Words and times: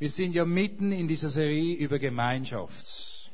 Wir 0.00 0.08
sind 0.08 0.34
ja 0.34 0.46
mitten 0.46 0.92
in 0.92 1.08
dieser 1.08 1.28
Serie 1.28 1.74
über 1.74 1.98
Gemeinschaft. 1.98 3.30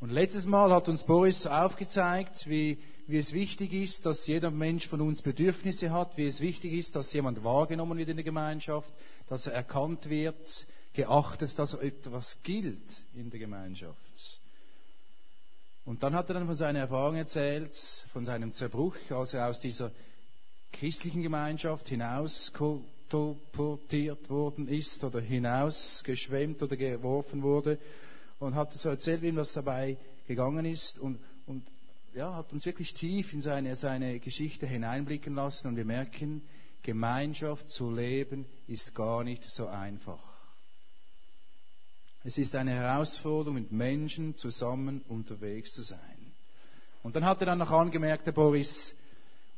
Und 0.00 0.10
letztes 0.10 0.44
Mal 0.44 0.72
hat 0.72 0.88
uns 0.88 1.04
Boris 1.04 1.46
aufgezeigt, 1.46 2.48
wie, 2.48 2.82
wie 3.06 3.16
es 3.16 3.32
wichtig 3.32 3.72
ist, 3.72 4.04
dass 4.04 4.26
jeder 4.26 4.50
Mensch 4.50 4.88
von 4.88 5.00
uns 5.00 5.22
Bedürfnisse 5.22 5.92
hat, 5.92 6.16
wie 6.16 6.26
es 6.26 6.40
wichtig 6.40 6.72
ist, 6.72 6.96
dass 6.96 7.12
jemand 7.12 7.44
wahrgenommen 7.44 7.96
wird 7.96 8.08
in 8.08 8.16
der 8.16 8.24
Gemeinschaft, 8.24 8.92
dass 9.28 9.46
er 9.46 9.52
erkannt 9.52 10.10
wird, 10.10 10.66
geachtet, 10.94 11.56
dass 11.56 11.74
etwas 11.74 12.42
gilt 12.42 13.04
in 13.14 13.30
der 13.30 13.38
Gemeinschaft. 13.38 14.40
Und 15.84 16.02
dann 16.02 16.16
hat 16.16 16.28
er 16.28 16.34
dann 16.34 16.46
von 16.46 16.56
seiner 16.56 16.80
Erfahrung 16.80 17.14
erzählt, 17.14 17.76
von 18.12 18.26
seinem 18.26 18.50
Zerbruch, 18.50 18.96
als 19.10 19.32
er 19.32 19.46
aus 19.46 19.60
dieser 19.60 19.92
christlichen 20.72 21.22
Gemeinschaft 21.22 21.88
hinaus 21.88 22.52
katapultiert 23.08 24.28
worden 24.28 24.68
ist 24.68 25.02
oder 25.04 25.20
hinausgeschwemmt 25.20 26.62
oder 26.62 26.76
geworfen 26.76 27.42
wurde 27.42 27.78
und 28.38 28.54
hat 28.54 28.72
so 28.72 28.88
erzählt, 28.88 29.22
wie 29.22 29.28
ihm 29.28 29.36
was 29.36 29.52
dabei 29.52 29.96
gegangen 30.26 30.64
ist 30.64 30.98
und, 30.98 31.18
und 31.46 31.64
ja, 32.14 32.34
hat 32.34 32.52
uns 32.52 32.66
wirklich 32.66 32.94
tief 32.94 33.32
in 33.32 33.42
seine, 33.42 33.76
seine 33.76 34.18
Geschichte 34.20 34.66
hineinblicken 34.66 35.34
lassen 35.34 35.68
und 35.68 35.76
wir 35.76 35.84
merken, 35.84 36.42
Gemeinschaft 36.82 37.70
zu 37.70 37.90
leben 37.90 38.46
ist 38.66 38.94
gar 38.94 39.24
nicht 39.24 39.44
so 39.44 39.66
einfach. 39.66 40.22
Es 42.24 42.38
ist 42.38 42.54
eine 42.56 42.72
Herausforderung, 42.72 43.54
mit 43.54 43.70
Menschen 43.72 44.36
zusammen 44.36 45.02
unterwegs 45.08 45.72
zu 45.72 45.82
sein. 45.82 46.32
Und 47.02 47.14
dann 47.14 47.24
hat 47.24 47.40
er 47.40 47.46
dann 47.46 47.58
noch 47.58 47.70
angemerkt, 47.70 48.26
der 48.26 48.32
Boris, 48.32 48.96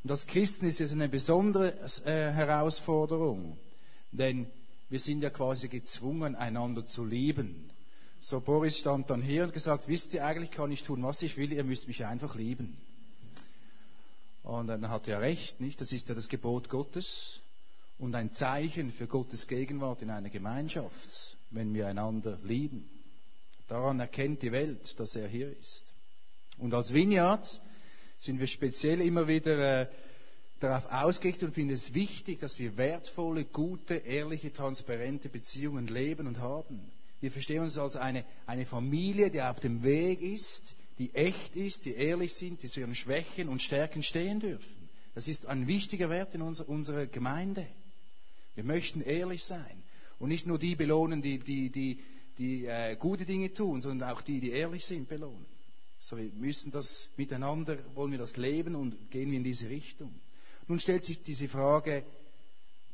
und 0.08 0.12
als 0.12 0.26
Christen 0.26 0.64
ist 0.64 0.80
es 0.80 0.90
eine 0.90 1.06
besondere 1.06 1.74
äh, 2.06 2.32
Herausforderung, 2.32 3.58
denn 4.10 4.46
wir 4.88 5.00
sind 5.00 5.22
ja 5.22 5.28
quasi 5.28 5.68
gezwungen, 5.68 6.34
einander 6.34 6.82
zu 6.82 7.04
lieben. 7.04 7.68
So 8.18 8.40
Boris 8.40 8.78
stand 8.78 9.10
dann 9.10 9.20
hier 9.20 9.44
und 9.44 9.52
gesagt, 9.52 9.86
wisst 9.86 10.14
ihr, 10.14 10.24
eigentlich 10.24 10.50
kann 10.50 10.72
ich 10.72 10.82
tun, 10.82 11.02
was 11.02 11.20
ich 11.20 11.36
will, 11.36 11.52
ihr 11.52 11.62
müsst 11.62 11.88
mich 11.88 12.06
einfach 12.06 12.36
lieben. 12.36 12.78
Und 14.44 14.68
dann 14.68 14.88
hat 14.88 15.06
er 15.08 15.20
recht, 15.20 15.60
nicht? 15.60 15.78
Das 15.78 15.92
ist 15.92 16.08
ja 16.08 16.14
das 16.14 16.30
Gebot 16.30 16.70
Gottes 16.70 17.42
und 17.98 18.14
ein 18.14 18.32
Zeichen 18.32 18.90
für 18.92 19.08
Gottes 19.08 19.46
Gegenwart 19.46 20.00
in 20.00 20.08
einer 20.08 20.30
Gemeinschaft, 20.30 21.36
wenn 21.50 21.74
wir 21.74 21.86
einander 21.86 22.38
lieben. 22.44 22.88
Daran 23.68 24.00
erkennt 24.00 24.40
die 24.40 24.52
Welt, 24.52 24.98
dass 24.98 25.14
er 25.16 25.28
hier 25.28 25.54
ist. 25.54 25.84
Und 26.56 26.72
als 26.72 26.94
Vineyard 26.94 27.60
sind 28.18 28.40
wir 28.40 28.46
speziell 28.46 29.00
immer 29.00 29.28
wieder 29.28 29.82
äh, 29.82 29.86
darauf 30.60 30.90
ausgerichtet 30.90 31.48
und 31.48 31.54
finden 31.54 31.74
es 31.74 31.94
wichtig, 31.94 32.40
dass 32.40 32.58
wir 32.58 32.76
wertvolle, 32.76 33.44
gute, 33.44 33.94
ehrliche, 33.94 34.52
transparente 34.52 35.28
Beziehungen 35.28 35.86
leben 35.86 36.26
und 36.26 36.38
haben. 36.38 36.80
Wir 37.20 37.30
verstehen 37.30 37.62
uns 37.62 37.78
als 37.78 37.96
eine, 37.96 38.24
eine 38.46 38.66
Familie, 38.66 39.30
die 39.30 39.42
auf 39.42 39.60
dem 39.60 39.82
Weg 39.82 40.20
ist, 40.20 40.74
die 40.98 41.14
echt 41.14 41.54
ist, 41.56 41.84
die 41.84 41.94
ehrlich 41.94 42.34
sind, 42.34 42.62
die 42.62 42.68
zu 42.68 42.80
ihren 42.80 42.94
Schwächen 42.94 43.48
und 43.48 43.62
Stärken 43.62 44.02
stehen 44.02 44.40
dürfen. 44.40 44.88
Das 45.14 45.28
ist 45.28 45.46
ein 45.46 45.66
wichtiger 45.66 46.10
Wert 46.10 46.34
in 46.34 46.42
unserer, 46.42 46.68
unserer 46.68 47.06
Gemeinde. 47.06 47.66
Wir 48.54 48.64
möchten 48.64 49.00
ehrlich 49.00 49.44
sein 49.44 49.82
und 50.18 50.28
nicht 50.28 50.46
nur 50.46 50.58
die 50.58 50.74
belohnen, 50.74 51.22
die, 51.22 51.38
die, 51.38 51.70
die, 51.70 52.00
die 52.38 52.66
äh, 52.66 52.96
gute 52.96 53.24
Dinge 53.24 53.52
tun, 53.52 53.80
sondern 53.80 54.10
auch 54.10 54.22
die, 54.22 54.40
die 54.40 54.50
ehrlich 54.50 54.84
sind, 54.84 55.08
belohnen. 55.08 55.46
So, 56.00 56.16
wir 56.16 56.30
müssen 56.32 56.70
das 56.70 57.08
miteinander, 57.16 57.78
wollen 57.94 58.12
wir 58.12 58.18
das 58.18 58.36
leben 58.36 58.74
und 58.74 59.10
gehen 59.10 59.30
wir 59.30 59.38
in 59.38 59.44
diese 59.44 59.68
Richtung. 59.68 60.14
Nun 60.66 60.78
stellt 60.78 61.04
sich 61.04 61.22
diese 61.22 61.48
Frage, 61.48 62.04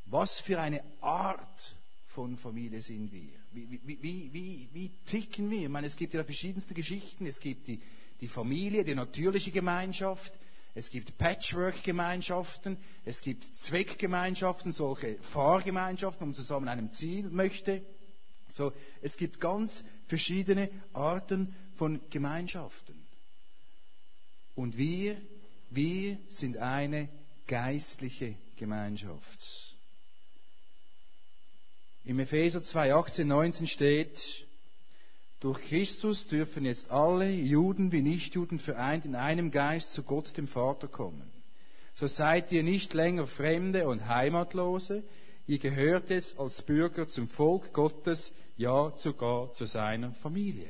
was 0.07 0.41
für 0.41 0.61
eine 0.61 0.83
Art 1.01 1.77
von 2.09 2.37
Familie 2.37 2.81
sind 2.81 3.13
wir? 3.13 3.33
Wie, 3.53 3.81
wie, 3.85 4.33
wie, 4.33 4.69
wie, 4.73 4.91
ticken 5.07 5.51
wir? 5.51 5.63
Ich 5.63 5.69
meine, 5.69 5.89
es 5.89 5.97
gibt 5.97 6.15
ja 6.15 6.23
verschiedenste 6.25 6.75
Geschichten. 6.75 7.27
Es 7.27 7.41
gibt 7.41 7.67
die, 7.67 7.81
die 8.21 8.29
Familie, 8.29 8.85
die 8.85 8.95
natürliche 8.95 9.51
Gemeinschaft. 9.51 10.33
Es 10.75 10.91
gibt 10.91 11.19
Patchwork-Gemeinschaften. 11.19 12.79
Es 13.05 13.21
gibt 13.21 13.45
Zweckgemeinschaften, 13.45 14.73
solche 14.73 15.19
Fahrgemeinschaften, 15.33 16.21
wo 16.21 16.27
man 16.27 16.35
zusammen 16.35 16.69
einem 16.69 16.91
Ziel 16.91 17.29
möchte. 17.29 17.83
So, 18.49 18.73
es 19.03 19.17
gibt 19.17 19.41
ganz 19.41 19.85
verschiedene 20.07 20.71
Arten 20.93 21.55
von 21.75 22.01
Gemeinschaften. 22.11 23.04
Und 24.55 24.77
wir, 24.77 25.17
wir 25.71 26.19
sind 26.29 26.57
eine 26.59 27.09
geistliche 27.47 28.37
Gemeinschaft. 28.57 29.75
Im 32.05 32.19
Epheser 32.19 32.63
2, 32.63 32.95
18, 32.95 33.27
19 33.27 33.67
steht, 33.67 34.47
durch 35.41 35.61
Christus 35.63 36.27
dürfen 36.27 36.65
jetzt 36.65 36.91
alle, 36.91 37.31
Juden 37.31 37.93
wie 37.93 38.03
Nichtjuden, 38.03 38.59
vereint 38.59 39.05
in 39.05 39.15
einem 39.15 39.51
Geist 39.51 39.93
zu 39.93 40.03
Gott, 40.03 40.37
dem 40.37 40.49
Vater, 40.49 40.89
kommen. 40.89 41.31
So 41.95 42.07
seid 42.07 42.51
ihr 42.53 42.63
nicht 42.63 42.95
länger 42.95 43.27
Fremde 43.27 43.89
und 43.89 44.09
Heimatlose, 44.09 45.03
ihr 45.47 45.59
gehört 45.59 46.11
jetzt 46.11 46.39
als 46.39 46.63
Bürger 46.63 47.09
zum 47.09 47.29
Volk 47.29 47.73
Gottes, 47.73 48.33
ja 48.57 48.93
sogar 48.97 49.53
zu 49.53 49.65
seiner 49.65 50.13
Familie. 50.13 50.69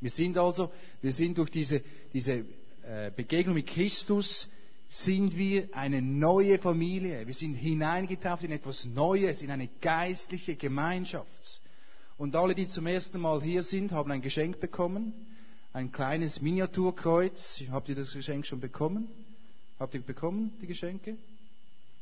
Wir 0.00 0.10
sind 0.10 0.38
also, 0.38 0.70
wir 1.02 1.12
sind 1.12 1.38
durch 1.38 1.50
diese, 1.50 1.82
diese 2.12 2.44
äh, 2.82 3.10
Begegnung 3.14 3.54
mit 3.54 3.66
Christus, 3.66 4.48
sind 4.88 5.36
wir 5.36 5.68
eine 5.72 6.02
neue 6.02 6.58
Familie. 6.58 7.26
Wir 7.26 7.34
sind 7.34 7.54
hineingetaucht 7.54 8.42
in 8.42 8.50
etwas 8.50 8.86
Neues, 8.86 9.40
in 9.40 9.50
eine 9.50 9.68
geistliche 9.80 10.56
Gemeinschaft. 10.56 11.60
Und 12.18 12.34
alle, 12.34 12.54
die 12.54 12.66
zum 12.66 12.86
ersten 12.86 13.20
Mal 13.20 13.40
hier 13.42 13.62
sind, 13.62 13.92
haben 13.92 14.10
ein 14.10 14.20
Geschenk 14.20 14.58
bekommen. 14.58 15.14
Ein 15.72 15.92
kleines 15.92 16.42
Miniaturkreuz. 16.42 17.62
Habt 17.70 17.88
ihr 17.88 17.94
das 17.94 18.12
Geschenk 18.12 18.44
schon 18.46 18.60
bekommen? 18.60 19.08
Habt 19.78 19.94
ihr 19.94 20.02
bekommen, 20.02 20.52
die 20.60 20.66
Geschenke? 20.66 21.16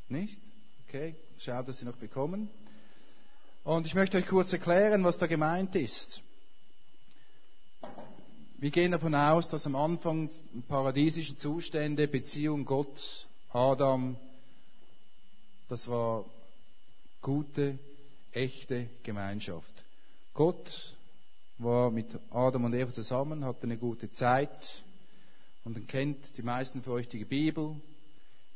Nicht? 0.09 0.41
Okay, 0.87 1.13
schaut, 1.37 1.67
dass 1.67 1.77
Sie 1.77 1.85
noch 1.85 1.95
bekommen. 1.95 2.49
Und 3.63 3.85
ich 3.85 3.93
möchte 3.93 4.17
euch 4.17 4.25
kurz 4.25 4.51
erklären, 4.51 5.03
was 5.03 5.19
da 5.19 5.27
gemeint 5.27 5.75
ist. 5.75 6.21
Wir 8.57 8.71
gehen 8.71 8.91
davon 8.91 9.15
aus, 9.15 9.47
dass 9.47 9.65
am 9.65 9.75
Anfang 9.75 10.29
paradiesischen 10.67 11.37
Zustände, 11.37 12.09
Beziehung 12.09 12.65
Gott, 12.65 13.27
Adam, 13.53 14.17
das 15.69 15.87
war 15.87 16.25
gute, 17.21 17.79
echte 18.33 18.89
Gemeinschaft. 19.03 19.85
Gott 20.33 20.97
war 21.57 21.89
mit 21.89 22.07
Adam 22.31 22.65
und 22.65 22.73
Eva 22.73 22.91
zusammen, 22.91 23.45
hatte 23.45 23.63
eine 23.63 23.77
gute 23.77 24.11
Zeit. 24.11 24.83
Und 25.63 25.77
dann 25.77 25.87
kennt 25.87 26.37
die 26.37 26.41
meisten 26.41 26.81
von 26.81 26.93
euch 26.93 27.07
die 27.07 27.23
Bibel, 27.23 27.75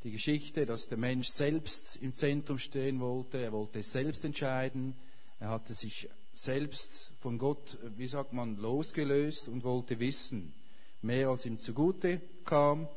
die 0.03 0.11
Geschichte, 0.11 0.65
dass 0.65 0.87
der 0.89 0.97
Mensch 0.97 1.29
selbst 1.29 1.97
im 2.01 2.13
Zentrum 2.13 2.57
stehen 2.57 2.99
wollte, 2.99 3.37
er 3.37 3.51
wollte 3.51 3.83
selbst 3.83 4.25
entscheiden, 4.25 4.95
er 5.39 5.49
hatte 5.49 5.73
sich 5.73 6.09
selbst 6.35 7.11
von 7.21 7.37
Gott, 7.37 7.77
wie 7.95 8.07
sagt 8.07 8.33
man, 8.33 8.57
losgelöst 8.57 9.47
und 9.47 9.63
wollte 9.63 9.99
wissen, 9.99 10.53
mehr 11.01 11.29
als 11.29 11.45
ihm 11.45 11.59
zugute 11.59 12.21
kam. 12.45 12.87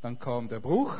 Dann 0.00 0.18
kam 0.18 0.48
der 0.48 0.60
Bruch, 0.60 0.96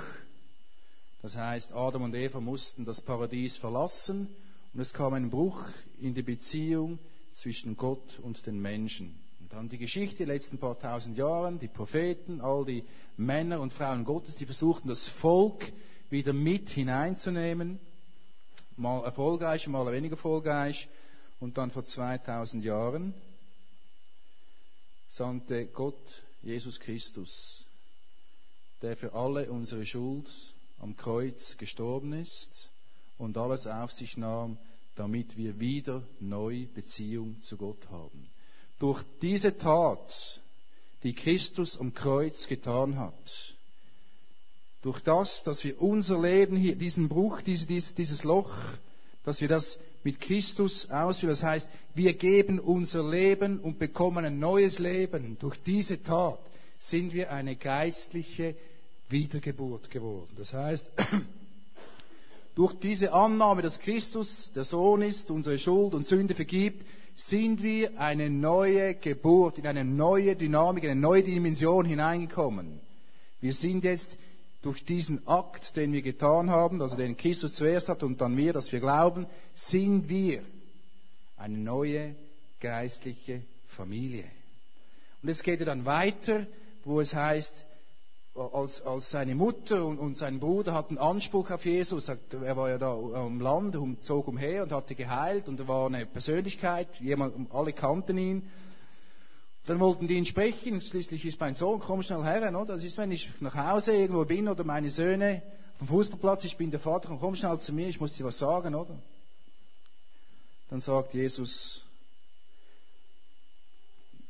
das 1.22 1.37
heißt, 1.37 1.72
Adam 1.72 2.03
und 2.03 2.15
Eva 2.15 2.41
mussten 2.41 2.84
das 2.84 3.00
Paradies 3.00 3.56
verlassen 3.56 4.28
und 4.72 4.81
es 4.81 4.93
kam 4.93 5.15
ein 5.15 5.31
Bruch 5.31 5.65
in 6.00 6.15
die 6.15 6.22
Beziehung 6.22 6.98
zwischen 7.32 7.77
Gott 7.77 8.19
und 8.22 8.47
den 8.47 8.60
Menschen. 8.60 9.19
Und 9.41 9.53
dann 9.53 9.69
die 9.69 9.78
Geschichte, 9.78 10.19
die 10.19 10.25
letzten 10.25 10.59
paar 10.59 10.78
tausend 10.78 11.16
Jahren, 11.16 11.59
die 11.59 11.69
Propheten, 11.69 12.41
all 12.41 12.65
die 12.65 12.84
Männer 13.16 13.60
und 13.60 13.72
Frauen 13.72 14.04
Gottes, 14.04 14.37
die 14.37 14.47
versuchten, 14.47 14.88
das 14.88 15.09
Volk 15.09 15.72
wieder 16.10 16.32
mit 16.32 16.71
hineinzunehmen, 16.71 17.81
mal 18.77 19.04
erfolgreich, 19.04 19.66
mal 19.66 19.91
weniger 19.91 20.16
erfolgreich. 20.16 20.88
Und 21.41 21.59
dann 21.59 21.71
vor 21.71 21.84
2000 21.84 22.65
Jahren 22.65 23.15
sandte 25.09 25.66
Gott 25.66 26.22
Jesus 26.42 26.78
Christus, 26.80 27.66
der 28.83 28.97
für 28.97 29.12
alle 29.12 29.51
unsere 29.51 29.86
Schuld 29.86 30.28
am 30.78 30.97
Kreuz 30.97 31.57
gestorben 31.57 32.12
ist 32.12 32.71
und 33.18 33.36
alles 33.36 33.66
auf 33.66 33.92
sich 33.92 34.16
nahm, 34.16 34.59
damit 34.97 35.36
wir 35.36 35.59
wieder 35.60 36.03
neu 36.21 36.66
Beziehung 36.74 37.41
zu 37.41 37.57
Gott 37.57 37.89
haben. 37.89 38.28
Durch 38.78 39.03
diese 39.22 39.57
Tat, 39.57 40.41
die 41.03 41.15
Christus 41.15 41.78
am 41.78 41.95
Kreuz 41.95 42.47
getan 42.47 42.98
hat, 42.98 43.54
durch 44.83 45.01
das, 45.01 45.42
dass 45.42 45.65
wir 45.65 45.80
unser 45.80 46.21
Leben 46.21 46.57
hier, 46.57 46.77
diesen 46.77 47.09
Bruch, 47.09 47.42
dieses, 47.42 47.95
dieses 47.95 48.24
Loch, 48.24 48.54
dass 49.24 49.41
wir 49.41 49.48
das 49.48 49.78
mit 50.04 50.21
Christus 50.21 50.89
ausführen. 50.91 51.30
Das 51.30 51.42
heißt, 51.42 51.68
wir 51.95 52.15
geben 52.15 52.59
unser 52.60 53.09
Leben 53.09 53.60
und 53.60 53.78
bekommen 53.78 54.24
ein 54.24 54.39
neues 54.39 54.78
Leben. 54.78 55.36
Durch 55.39 55.56
diese 55.62 56.03
Tat 56.03 56.39
sind 56.78 57.12
wir 57.12 57.33
eine 57.33 57.56
geistliche 57.56 58.54
Wiedergeburt 59.09 59.91
geworden. 59.91 60.30
Das 60.36 60.53
heißt, 60.53 60.86
durch 62.54 62.74
diese 62.74 63.12
Annahme, 63.12 63.62
dass 63.62 63.80
Christus 63.80 64.53
der 64.54 64.65
Sohn 64.65 65.03
ist, 65.03 65.30
unsere 65.30 65.59
Schuld 65.59 65.95
und 65.95 66.06
Sünde 66.06 66.34
vergibt, 66.34 66.84
sind 67.16 67.62
wir 67.62 67.98
eine 67.98 68.30
neue 68.30 68.95
Geburt, 68.95 69.59
in 69.59 69.66
eine 69.66 69.84
neue 69.84 70.36
Dynamik, 70.36 70.84
eine 70.84 70.95
neue 70.95 71.24
Dimension 71.24 71.84
hineingekommen. 71.84 72.80
Wir 73.41 73.53
sind 73.53 73.83
jetzt 73.83 74.16
durch 74.63 74.84
diesen 74.84 75.27
Akt, 75.27 75.77
den 75.77 75.93
wir 75.93 76.03
getan 76.03 76.51
haben, 76.51 76.83
also 76.83 76.97
den 76.97 77.16
Christus 77.16 77.55
zuerst 77.55 77.89
hat 77.89 78.03
und 78.03 78.21
dann 78.21 78.37
wir, 78.37 78.53
dass 78.53 78.72
wir 78.72 78.81
glauben, 78.81 79.27
sind 79.55 80.09
wir 80.09 80.43
eine 81.37 81.57
neue 81.57 82.16
geistliche 82.60 83.43
Familie. 83.69 84.25
Und 85.22 85.28
es 85.28 85.43
geht 85.43 85.65
dann 85.66 85.84
weiter, 85.84 86.47
wo 86.84 87.01
es 87.01 87.15
heißt, 87.15 87.66
als, 88.34 88.81
als 88.83 89.10
seine 89.10 89.34
Mutter 89.34 89.84
und, 89.84 89.99
und, 89.99 90.16
sein 90.16 90.39
Bruder 90.39 90.72
hatten 90.72 90.97
Anspruch 90.97 91.51
auf 91.51 91.65
Jesus, 91.65 92.09
er 92.09 92.57
war 92.57 92.71
ja 92.71 92.78
da 92.78 92.93
am 92.93 93.41
Land, 93.41 93.77
zog 94.03 94.28
umher 94.28 94.63
und 94.63 94.72
hatte 94.72 94.95
geheilt 94.95 95.49
und 95.49 95.59
er 95.59 95.66
war 95.66 95.87
eine 95.87 96.07
Persönlichkeit, 96.07 96.89
jemand, 97.01 97.53
alle 97.53 97.72
kannten 97.72 98.16
ihn. 98.16 98.51
Dann 99.68 99.80
wollten 99.80 100.09
die 100.09 100.15
ihn 100.15 100.24
sprechen, 100.24 100.80
schließlich 100.80 101.26
ist 101.26 101.38
mein 101.38 101.54
Sohn, 101.54 101.78
komm 101.78 102.03
schnell 102.03 102.22
her, 102.22 102.48
oder? 102.59 102.76
Das 102.76 102.84
ist, 102.84 102.97
wenn 102.97 103.12
ich 103.12 103.28
nach 103.41 103.54
Hause 103.54 103.92
irgendwo 103.92 104.24
bin 104.24 104.48
oder 104.48 104.65
meine 104.65 104.88
Söhne 104.88 105.42
vom 105.76 105.88
Fußballplatz, 105.88 106.44
ich 106.44 106.56
bin 106.56 106.70
der 106.70 106.80
Vater, 106.80 107.15
komm 107.20 107.36
schnell 107.36 107.59
zu 107.59 107.74
mir, 107.74 107.86
ich 107.86 108.00
muss 108.00 108.15
dir 108.15 108.24
was 108.24 108.38
sagen, 108.38 108.74
oder? 108.74 108.98
Dann 110.70 110.80
sagt 110.80 111.12
Jesus, 111.12 111.84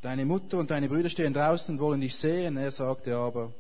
deine 0.03 0.27
Mutter 0.27 0.59
und 0.59 0.73
deine 0.73 0.89
Brüder 0.89 1.09
stehen 1.09 1.35
draußen 1.35 1.73
und 1.73 1.81
wollen 1.81 2.01
dich 2.01 2.17
sehen. 2.17 2.57
Er 2.57 2.73
sagte 2.73 3.15
aber 3.15 3.53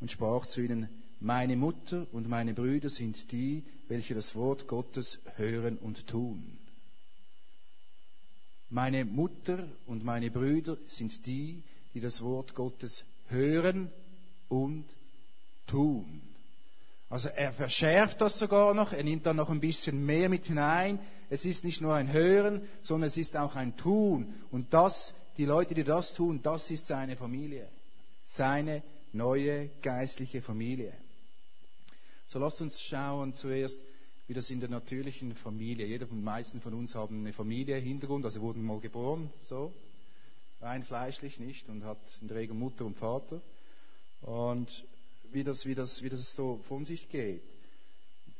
und 0.00 0.10
sprach 0.10 0.46
zu 0.46 0.60
ihnen, 0.62 0.88
meine 1.20 1.54
Mutter 1.54 2.08
und 2.10 2.28
meine 2.28 2.54
Brüder 2.54 2.90
sind 2.90 3.30
die, 3.30 3.62
welche 3.86 4.16
das 4.16 4.34
Wort 4.34 4.66
Gottes 4.66 5.20
hören 5.36 5.78
und 5.78 6.08
tun. 6.08 6.58
Meine 8.70 9.04
Mutter 9.04 9.66
und 9.86 10.04
meine 10.04 10.30
Brüder 10.30 10.76
sind 10.86 11.26
die, 11.26 11.62
die 11.92 12.00
das 12.00 12.22
Wort 12.22 12.54
Gottes 12.54 13.04
hören 13.28 13.90
und 14.48 14.84
tun. 15.66 16.22
Also 17.08 17.28
er 17.28 17.52
verschärft 17.52 18.20
das 18.20 18.38
sogar 18.38 18.72
noch, 18.72 18.92
er 18.92 19.02
nimmt 19.02 19.26
da 19.26 19.34
noch 19.34 19.50
ein 19.50 19.58
bisschen 19.58 20.06
mehr 20.06 20.28
mit 20.28 20.46
hinein. 20.46 21.00
Es 21.28 21.44
ist 21.44 21.64
nicht 21.64 21.80
nur 21.80 21.94
ein 21.94 22.12
Hören, 22.12 22.62
sondern 22.82 23.08
es 23.08 23.16
ist 23.16 23.36
auch 23.36 23.56
ein 23.56 23.76
Tun. 23.76 24.32
Und 24.52 24.72
das, 24.72 25.12
die 25.36 25.44
Leute, 25.44 25.74
die 25.74 25.82
das 25.82 26.14
tun, 26.14 26.40
das 26.40 26.70
ist 26.70 26.86
seine 26.86 27.16
Familie. 27.16 27.68
Seine 28.22 28.84
neue 29.12 29.70
geistliche 29.82 30.40
Familie. 30.42 30.92
So 32.28 32.38
lasst 32.38 32.60
uns 32.60 32.80
schauen 32.80 33.34
zuerst, 33.34 33.76
wie 34.30 34.34
das 34.34 34.48
in 34.48 34.60
der 34.60 34.68
natürlichen 34.68 35.34
Familie, 35.34 35.88
jeder 35.88 36.06
von 36.06 36.18
den 36.18 36.24
meisten 36.24 36.60
von 36.60 36.72
uns 36.72 36.94
haben 36.94 37.18
eine 37.18 37.32
Familie 37.32 37.78
Hintergrund, 37.78 38.24
also 38.24 38.40
wurden 38.40 38.62
mal 38.62 38.78
geboren, 38.78 39.28
so, 39.40 39.72
rein 40.60 40.84
fleischlich 40.84 41.40
nicht 41.40 41.68
und 41.68 41.82
hat 41.82 41.98
in 42.20 42.28
der 42.28 42.36
Regel 42.36 42.54
Mutter 42.54 42.86
und 42.86 42.96
Vater. 42.96 43.42
Und 44.20 44.86
wie 45.32 45.42
das, 45.42 45.66
wie 45.66 45.74
das, 45.74 46.04
wie 46.04 46.10
das 46.10 46.32
so 46.36 46.60
von 46.68 46.84
sich 46.84 47.08
geht. 47.08 47.42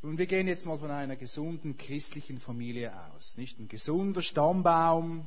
Und 0.00 0.16
wir 0.16 0.26
gehen 0.26 0.46
jetzt 0.46 0.64
mal 0.64 0.78
von 0.78 0.92
einer 0.92 1.16
gesunden 1.16 1.76
christlichen 1.76 2.38
Familie 2.38 2.92
aus. 3.12 3.36
Nicht 3.36 3.58
ein 3.58 3.66
gesunder 3.66 4.22
Stammbaum, 4.22 5.26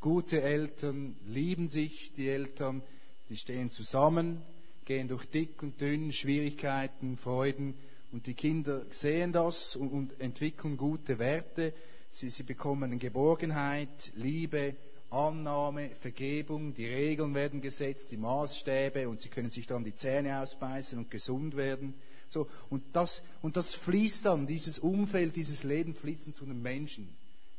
gute 0.00 0.40
Eltern, 0.40 1.14
lieben 1.26 1.68
sich 1.68 2.10
die 2.14 2.26
Eltern, 2.26 2.80
die 3.28 3.36
stehen 3.36 3.68
zusammen, 3.68 4.40
gehen 4.86 5.08
durch 5.08 5.26
dick 5.26 5.62
und 5.62 5.78
dünn, 5.78 6.10
Schwierigkeiten, 6.10 7.18
Freuden 7.18 7.74
und 8.12 8.26
die 8.26 8.34
Kinder 8.34 8.84
sehen 8.90 9.32
das 9.32 9.76
und, 9.76 9.88
und 9.90 10.20
entwickeln 10.20 10.76
gute 10.76 11.18
Werte. 11.18 11.72
Sie, 12.10 12.28
sie 12.28 12.42
bekommen 12.42 12.98
Geborgenheit, 12.98 14.12
Liebe, 14.16 14.74
Annahme, 15.10 15.90
Vergebung, 16.00 16.74
die 16.74 16.86
Regeln 16.86 17.34
werden 17.34 17.60
gesetzt, 17.60 18.10
die 18.10 18.16
Maßstäbe 18.16 19.08
und 19.08 19.20
sie 19.20 19.28
können 19.28 19.50
sich 19.50 19.66
dann 19.66 19.84
die 19.84 19.94
Zähne 19.94 20.40
ausbeißen 20.40 20.98
und 20.98 21.10
gesund 21.10 21.56
werden. 21.56 21.94
So, 22.30 22.48
und, 22.68 22.84
das, 22.92 23.22
und 23.42 23.56
das 23.56 23.74
fließt 23.74 24.24
dann, 24.26 24.46
dieses 24.46 24.78
Umfeld, 24.78 25.34
dieses 25.34 25.64
Leben 25.64 25.94
fließt 25.94 26.26
dann 26.26 26.34
zu 26.34 26.44
einem 26.44 26.62
Menschen. 26.62 27.08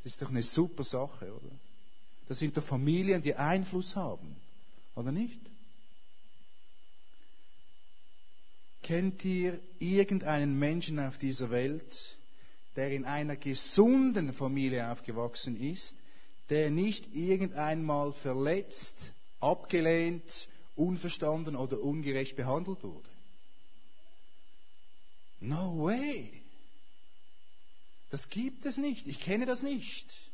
Das 0.04 0.13
ist 0.13 0.21
doch 0.21 0.30
eine 0.30 0.44
super 0.44 0.83
Sache, 0.83 1.33
oder? 1.33 1.51
Das 2.27 2.39
sind 2.39 2.56
doch 2.56 2.63
Familien, 2.63 3.21
die 3.21 3.36
Einfluss 3.36 3.95
haben, 3.97 4.36
oder 4.95 5.12
nicht? 5.12 5.50
Kennt 8.83 9.24
ihr 9.24 9.60
irgendeinen 9.80 10.57
Menschen 10.57 11.00
auf 11.00 11.18
dieser 11.18 11.51
Welt, 11.51 12.18
der 12.75 12.92
in 12.92 13.06
einer 13.06 13.36
gesunden 13.36 14.33
Familie 14.33 14.92
aufgewachsen 14.92 15.56
ist, 15.60 15.95
der 16.50 16.72
nicht 16.72 17.13
irgendeinmal 17.13 18.12
verletzt, 18.13 19.13
abgelehnt, 19.39 20.50
unverstanden 20.75 21.56
oder 21.56 21.80
ungerecht 21.81 22.36
behandelt 22.36 22.83
wurde? 22.83 23.10
No 25.39 25.83
way. 25.83 26.42
Das 28.10 28.28
gibt 28.30 28.66
es 28.66 28.78
nicht. 28.78 29.07
Ich 29.07 29.19
kenne 29.19 29.45
das 29.45 29.62
nicht. 29.62 30.31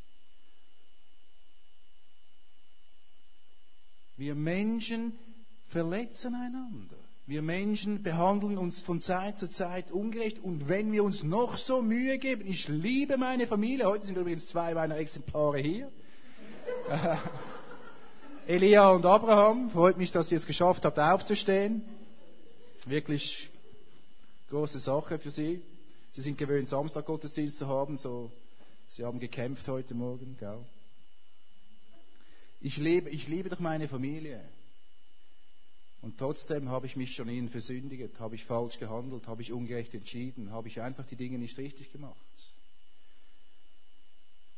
Wir 4.16 4.34
Menschen 4.34 5.16
verletzen 5.68 6.34
einander. 6.34 6.98
Wir 7.28 7.42
Menschen 7.42 8.02
behandeln 8.02 8.56
uns 8.56 8.80
von 8.80 9.02
Zeit 9.02 9.38
zu 9.38 9.50
Zeit 9.50 9.90
ungerecht 9.90 10.38
und 10.38 10.66
wenn 10.66 10.92
wir 10.92 11.04
uns 11.04 11.22
noch 11.22 11.58
so 11.58 11.82
Mühe 11.82 12.16
geben, 12.16 12.46
ich 12.46 12.68
liebe 12.68 13.18
meine 13.18 13.46
Familie, 13.46 13.84
heute 13.84 14.06
sind 14.06 14.16
übrigens 14.16 14.46
zwei 14.46 14.72
meiner 14.72 14.96
Exemplare 14.96 15.58
hier. 15.58 15.92
Elia 18.46 18.88
und 18.92 19.04
Abraham, 19.04 19.68
freut 19.68 19.98
mich, 19.98 20.10
dass 20.10 20.32
ihr 20.32 20.38
es 20.38 20.46
geschafft 20.46 20.86
habt, 20.86 20.98
aufzustehen. 20.98 21.82
Wirklich 22.86 23.50
große 24.48 24.80
Sache 24.80 25.18
für 25.18 25.30
sie. 25.30 25.60
Sie 26.12 26.22
sind 26.22 26.38
gewöhnt, 26.38 26.68
Samstag 26.68 27.04
Gottesdienst 27.04 27.58
zu 27.58 27.66
haben, 27.68 27.98
so, 27.98 28.32
sie 28.88 29.04
haben 29.04 29.20
gekämpft 29.20 29.68
heute 29.68 29.92
Morgen, 29.92 30.38
gell? 30.40 30.64
Ich 32.62 32.78
liebe, 32.78 33.10
ich 33.10 33.28
liebe 33.28 33.50
doch 33.50 33.60
meine 33.60 33.86
Familie. 33.86 34.40
Und 36.00 36.18
trotzdem 36.18 36.68
habe 36.68 36.86
ich 36.86 36.96
mich 36.96 37.14
schon 37.14 37.28
ihnen 37.28 37.48
versündigt, 37.48 38.20
habe 38.20 38.36
ich 38.36 38.44
falsch 38.44 38.78
gehandelt, 38.78 39.26
habe 39.26 39.42
ich 39.42 39.52
ungerecht 39.52 39.94
entschieden, 39.94 40.52
habe 40.52 40.68
ich 40.68 40.80
einfach 40.80 41.04
die 41.06 41.16
Dinge 41.16 41.38
nicht 41.38 41.58
richtig 41.58 41.90
gemacht. 41.90 42.16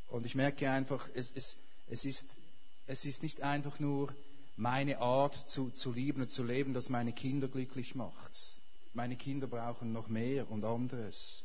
Und 0.08 0.26
ich 0.26 0.34
merke 0.34 0.70
einfach, 0.70 1.08
es, 1.14 1.32
es, 1.34 1.56
es, 1.88 2.04
ist, 2.04 2.26
es 2.86 3.04
ist 3.04 3.22
nicht 3.22 3.40
einfach 3.40 3.78
nur 3.78 4.14
meine 4.56 4.98
Art 4.98 5.34
zu, 5.48 5.70
zu 5.70 5.92
lieben 5.92 6.20
und 6.20 6.30
zu 6.30 6.44
leben, 6.44 6.74
das 6.74 6.88
meine 6.90 7.12
Kinder 7.12 7.48
glücklich 7.48 7.94
macht. 7.94 8.60
Meine 8.92 9.16
Kinder 9.16 9.46
brauchen 9.46 9.92
noch 9.92 10.08
mehr 10.08 10.50
und 10.50 10.64
anderes. 10.64 11.44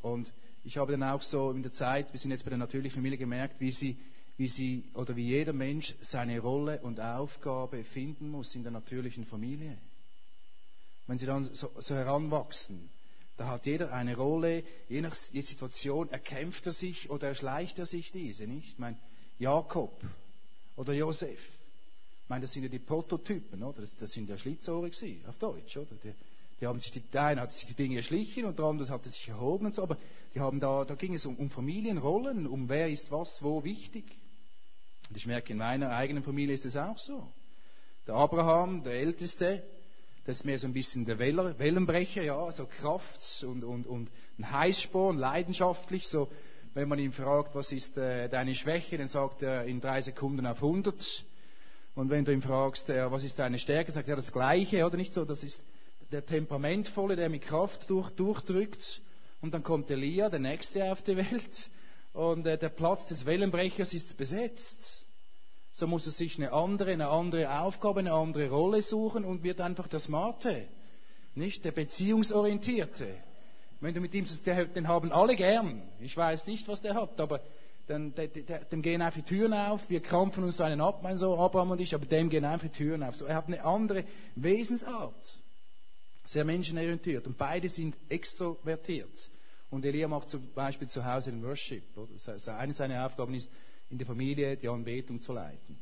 Und 0.00 0.32
ich 0.64 0.78
habe 0.78 0.92
dann 0.92 1.02
auch 1.02 1.22
so 1.22 1.50
in 1.50 1.62
der 1.62 1.72
Zeit, 1.72 2.12
wir 2.12 2.20
sind 2.20 2.30
jetzt 2.30 2.44
bei 2.44 2.50
der 2.50 2.58
natürlichen 2.58 2.96
Familie 2.96 3.18
gemerkt, 3.18 3.60
wie 3.60 3.72
sie 3.72 3.98
wie 4.38 4.48
sie 4.48 4.84
oder 4.94 5.16
wie 5.16 5.26
jeder 5.26 5.52
Mensch 5.52 5.94
seine 6.00 6.38
Rolle 6.38 6.80
und 6.82 7.00
Aufgabe 7.00 7.82
finden 7.82 8.30
muss 8.30 8.54
in 8.54 8.62
der 8.62 8.70
natürlichen 8.70 9.26
Familie. 9.26 9.76
Wenn 11.08 11.18
sie 11.18 11.26
dann 11.26 11.52
so, 11.54 11.70
so 11.78 11.94
heranwachsen, 11.94 12.88
da 13.36 13.48
hat 13.48 13.66
jeder 13.66 13.92
eine 13.92 14.16
Rolle, 14.16 14.62
je 14.88 15.00
nach 15.00 15.14
Situation 15.14 16.08
erkämpft 16.10 16.66
er 16.66 16.72
sich 16.72 17.10
oder 17.10 17.28
erschleicht 17.28 17.78
er 17.80 17.86
sich 17.86 18.12
diese, 18.12 18.46
nicht? 18.46 18.68
Ich 18.68 18.78
meine, 18.78 18.96
Jakob 19.38 20.00
oder 20.76 20.92
Josef, 20.92 21.40
ich 22.22 22.28
meine, 22.28 22.42
das 22.42 22.52
sind 22.52 22.62
ja 22.62 22.68
die 22.68 22.78
Prototypen, 22.78 23.62
oder? 23.62 23.80
Das, 23.80 23.96
das 23.96 24.12
sind 24.12 24.28
ja 24.28 24.38
Schlitzohre 24.38 24.90
gewesen, 24.90 25.24
auf 25.26 25.38
Deutsch, 25.38 25.76
oder? 25.76 25.96
Die, 26.04 26.12
die 26.60 26.66
haben 26.66 26.78
sich 26.78 26.92
die, 26.92 27.00
der 27.00 27.24
eine 27.24 27.40
hat 27.40 27.52
sich 27.52 27.66
die 27.66 27.74
Dinge 27.74 27.96
erschlichen 27.96 28.44
und 28.44 28.58
der 28.58 28.66
andere 28.66 28.88
hat 28.88 29.04
sich 29.04 29.28
erhoben 29.28 29.66
und 29.66 29.74
so, 29.74 29.82
aber 29.82 29.96
die 30.34 30.40
haben 30.40 30.60
da, 30.60 30.84
da 30.84 30.94
ging 30.94 31.14
es 31.14 31.26
um, 31.26 31.36
um 31.36 31.50
Familienrollen, 31.50 32.46
um 32.46 32.68
wer 32.68 32.88
ist 32.88 33.10
was 33.10 33.42
wo 33.42 33.64
wichtig. 33.64 34.04
Und 35.08 35.16
ich 35.16 35.26
merke, 35.26 35.52
in 35.52 35.58
meiner 35.58 35.90
eigenen 35.90 36.22
Familie 36.22 36.54
ist 36.54 36.64
es 36.64 36.76
auch 36.76 36.98
so. 36.98 37.26
Der 38.06 38.14
Abraham, 38.14 38.82
der 38.84 38.94
Älteste, 38.94 39.62
das 40.24 40.38
ist 40.38 40.44
mehr 40.44 40.58
so 40.58 40.66
ein 40.66 40.72
bisschen 40.72 41.06
der 41.06 41.18
Weller, 41.18 41.58
Wellenbrecher, 41.58 42.22
ja, 42.22 42.50
so 42.52 42.66
Kraft 42.66 43.44
und, 43.46 43.64
und, 43.64 43.86
und 43.86 44.10
ein 44.38 44.50
Heißsporn, 44.50 45.16
leidenschaftlich, 45.16 46.06
so, 46.08 46.28
wenn 46.74 46.88
man 46.88 46.98
ihn 46.98 47.12
fragt, 47.12 47.54
was 47.54 47.72
ist 47.72 47.96
äh, 47.96 48.28
deine 48.28 48.54
Schwäche, 48.54 48.98
dann 48.98 49.08
sagt 49.08 49.42
er 49.42 49.64
in 49.64 49.80
drei 49.80 50.00
Sekunden 50.00 50.46
auf 50.46 50.58
100. 50.58 51.24
Und 51.94 52.10
wenn 52.10 52.24
du 52.24 52.32
ihn 52.32 52.42
fragst, 52.42 52.90
äh, 52.90 53.10
was 53.10 53.24
ist 53.24 53.38
deine 53.38 53.58
Stärke, 53.58 53.90
sagt 53.90 54.08
er 54.08 54.16
das 54.16 54.32
Gleiche, 54.32 54.84
oder 54.84 54.96
nicht 54.96 55.12
so? 55.12 55.24
Das 55.24 55.42
ist 55.42 55.62
der 56.12 56.24
Temperamentvolle, 56.24 57.16
der 57.16 57.28
mit 57.28 57.42
Kraft 57.42 57.88
durch, 57.90 58.10
durchdrückt. 58.10 59.02
Und 59.40 59.54
dann 59.54 59.62
kommt 59.62 59.90
Elia, 59.90 60.28
der 60.28 60.40
Nächste 60.40 60.92
auf 60.92 61.02
die 61.02 61.16
Welt 61.16 61.70
und 62.12 62.46
äh, 62.46 62.58
der 62.58 62.70
Platz 62.70 63.06
des 63.06 63.26
Wellenbrechers 63.26 63.92
ist 63.94 64.16
besetzt. 64.16 65.06
So 65.72 65.86
muss 65.86 66.06
er 66.06 66.12
sich 66.12 66.36
eine 66.38 66.52
andere, 66.52 66.92
eine 66.92 67.08
andere 67.08 67.60
Aufgabe, 67.60 68.00
eine 68.00 68.12
andere 68.12 68.50
Rolle 68.50 68.82
suchen 68.82 69.24
und 69.24 69.44
wird 69.44 69.60
einfach 69.60 69.86
der 69.86 70.00
Smarte, 70.00 70.66
nicht 71.34 71.64
der 71.64 71.72
Beziehungsorientierte, 71.72 73.14
Wenn 73.80 73.94
du 73.94 74.00
mit 74.00 74.12
ihm, 74.14 74.26
den 74.74 74.88
haben 74.88 75.12
alle 75.12 75.36
gern. 75.36 75.82
Ich 76.00 76.16
weiß 76.16 76.48
nicht, 76.48 76.66
was 76.66 76.82
der 76.82 76.94
hat, 76.94 77.20
aber 77.20 77.40
dann, 77.86 78.12
dem 78.12 78.82
gehen 78.82 79.00
einfach 79.00 79.20
die 79.20 79.26
Türen 79.26 79.54
auf. 79.54 79.88
Wir 79.88 80.00
krampfen 80.00 80.44
uns 80.44 80.60
einen 80.60 80.80
ab, 80.80 81.02
mein 81.02 81.16
Sohn 81.16 81.38
Abraham 81.38 81.70
und 81.70 81.80
ich, 81.80 81.94
aber 81.94 82.06
dem 82.06 82.28
gehen 82.28 82.44
einfach 82.44 82.66
die 82.66 82.76
Türen 82.76 83.02
auf. 83.02 83.14
So, 83.14 83.24
er 83.24 83.36
hat 83.36 83.46
eine 83.46 83.64
andere 83.64 84.04
Wesensart. 84.34 85.38
Sehr 86.26 86.44
menschenorientiert. 86.44 87.26
Und 87.26 87.38
beide 87.38 87.68
sind 87.68 87.96
extrovertiert. 88.08 89.30
Und 89.70 89.84
Elia 89.84 90.08
macht 90.08 90.30
zum 90.30 90.52
Beispiel 90.54 90.88
zu 90.88 91.04
Hause 91.04 91.30
den 91.30 91.42
Worship. 91.42 91.82
Eine 92.46 92.72
seiner 92.72 93.04
Aufgaben 93.04 93.34
ist, 93.34 93.50
in 93.90 93.98
der 93.98 94.06
Familie 94.06 94.56
die 94.56 94.68
Anbetung 94.68 95.20
zu 95.20 95.32
leiten. 95.32 95.78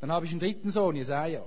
Dann 0.00 0.10
habe 0.10 0.26
ich 0.26 0.32
einen 0.32 0.40
dritten 0.40 0.70
Sohn, 0.70 0.96
Jesaja. 0.96 1.44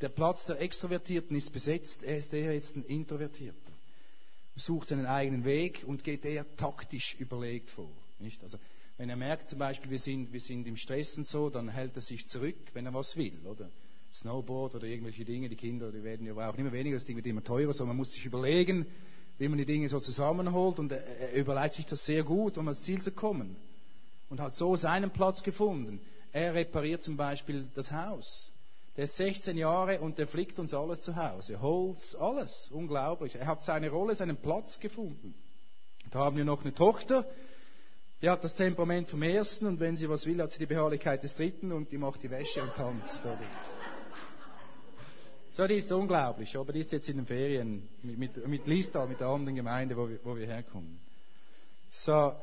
Der 0.00 0.08
Platz 0.08 0.46
der 0.46 0.60
Extrovertierten 0.60 1.36
ist 1.36 1.52
besetzt. 1.52 2.02
Er 2.02 2.16
ist 2.16 2.32
eher 2.32 2.54
jetzt 2.54 2.76
ein 2.76 2.84
Introvertierter. 2.84 3.72
Sucht 4.56 4.88
seinen 4.88 5.06
eigenen 5.06 5.44
Weg 5.44 5.84
und 5.86 6.04
geht 6.04 6.24
eher 6.24 6.44
taktisch 6.56 7.16
überlegt 7.18 7.70
vor. 7.70 7.90
Nicht? 8.18 8.42
Also, 8.42 8.58
wenn 8.98 9.08
er 9.08 9.16
merkt 9.16 9.48
zum 9.48 9.58
Beispiel, 9.58 9.90
wir 9.90 9.98
sind, 9.98 10.32
wir 10.32 10.40
sind 10.40 10.66
im 10.66 10.76
Stress 10.76 11.16
und 11.16 11.26
so, 11.26 11.48
dann 11.48 11.68
hält 11.70 11.96
er 11.96 12.02
sich 12.02 12.26
zurück, 12.26 12.56
wenn 12.74 12.84
er 12.84 12.92
was 12.92 13.16
will, 13.16 13.38
oder? 13.46 13.70
Snowboard 14.12 14.74
oder 14.74 14.86
irgendwelche 14.86 15.24
Dinge, 15.24 15.48
die 15.48 15.56
Kinder, 15.56 15.90
die 15.90 16.02
werden 16.02 16.26
ja 16.26 16.34
auch 16.34 16.58
immer 16.58 16.72
weniger, 16.72 16.96
das 16.96 17.06
Ding 17.06 17.16
wird 17.16 17.26
immer 17.26 17.42
teurer, 17.42 17.72
sondern 17.72 17.96
man 17.96 17.98
muss 17.98 18.12
sich 18.12 18.26
überlegen, 18.26 18.86
wie 19.40 19.48
man 19.48 19.56
die 19.56 19.64
Dinge 19.64 19.88
so 19.88 19.98
zusammenholt 20.00 20.78
und 20.78 20.92
er, 20.92 21.02
er 21.02 21.32
überlegt 21.32 21.72
sich 21.72 21.86
das 21.86 22.04
sehr 22.04 22.22
gut, 22.22 22.58
um 22.58 22.68
ans 22.68 22.82
Ziel 22.82 23.00
zu 23.00 23.10
kommen. 23.10 23.56
Und 24.28 24.38
hat 24.38 24.54
so 24.54 24.76
seinen 24.76 25.10
Platz 25.10 25.42
gefunden. 25.42 25.98
Er 26.30 26.54
repariert 26.54 27.00
zum 27.02 27.16
Beispiel 27.16 27.66
das 27.74 27.90
Haus. 27.90 28.52
Der 28.96 29.04
ist 29.04 29.16
16 29.16 29.56
Jahre 29.56 30.00
und 30.00 30.18
der 30.18 30.26
flickt 30.26 30.58
uns 30.58 30.74
alles 30.74 31.00
zu 31.00 31.16
Hause. 31.16 31.60
Holz, 31.62 32.14
alles. 32.14 32.68
Unglaublich. 32.70 33.34
Er 33.34 33.46
hat 33.46 33.64
seine 33.64 33.88
Rolle, 33.88 34.14
seinen 34.14 34.36
Platz 34.36 34.78
gefunden. 34.78 35.34
Da 36.10 36.18
haben 36.18 36.36
wir 36.36 36.44
noch 36.44 36.60
eine 36.60 36.74
Tochter, 36.74 37.24
die 38.20 38.28
hat 38.28 38.44
das 38.44 38.54
Temperament 38.54 39.08
vom 39.08 39.22
ersten 39.22 39.66
und 39.66 39.80
wenn 39.80 39.96
sie 39.96 40.08
was 40.08 40.26
will, 40.26 40.40
hat 40.42 40.50
sie 40.50 40.58
die 40.58 40.66
Beharrlichkeit 40.66 41.22
des 41.22 41.34
dritten 41.34 41.72
und 41.72 41.90
die 41.90 41.98
macht 41.98 42.22
die 42.22 42.30
Wäsche 42.30 42.62
und 42.62 42.74
tanzt. 42.74 43.22
So, 45.52 45.66
die 45.66 45.74
ist 45.74 45.90
unglaublich, 45.90 46.56
aber 46.56 46.74
ist 46.74 46.92
jetzt 46.92 47.08
in 47.08 47.16
den 47.16 47.26
Ferien 47.26 47.88
mit, 48.02 48.18
mit, 48.18 48.46
mit 48.46 48.66
Listal, 48.66 49.08
mit 49.08 49.18
der 49.18 49.26
anderen 49.26 49.56
Gemeinde, 49.56 49.96
wo 49.96 50.08
wir, 50.08 50.20
wo 50.22 50.36
wir 50.36 50.46
herkommen. 50.46 51.00
So, 51.90 52.34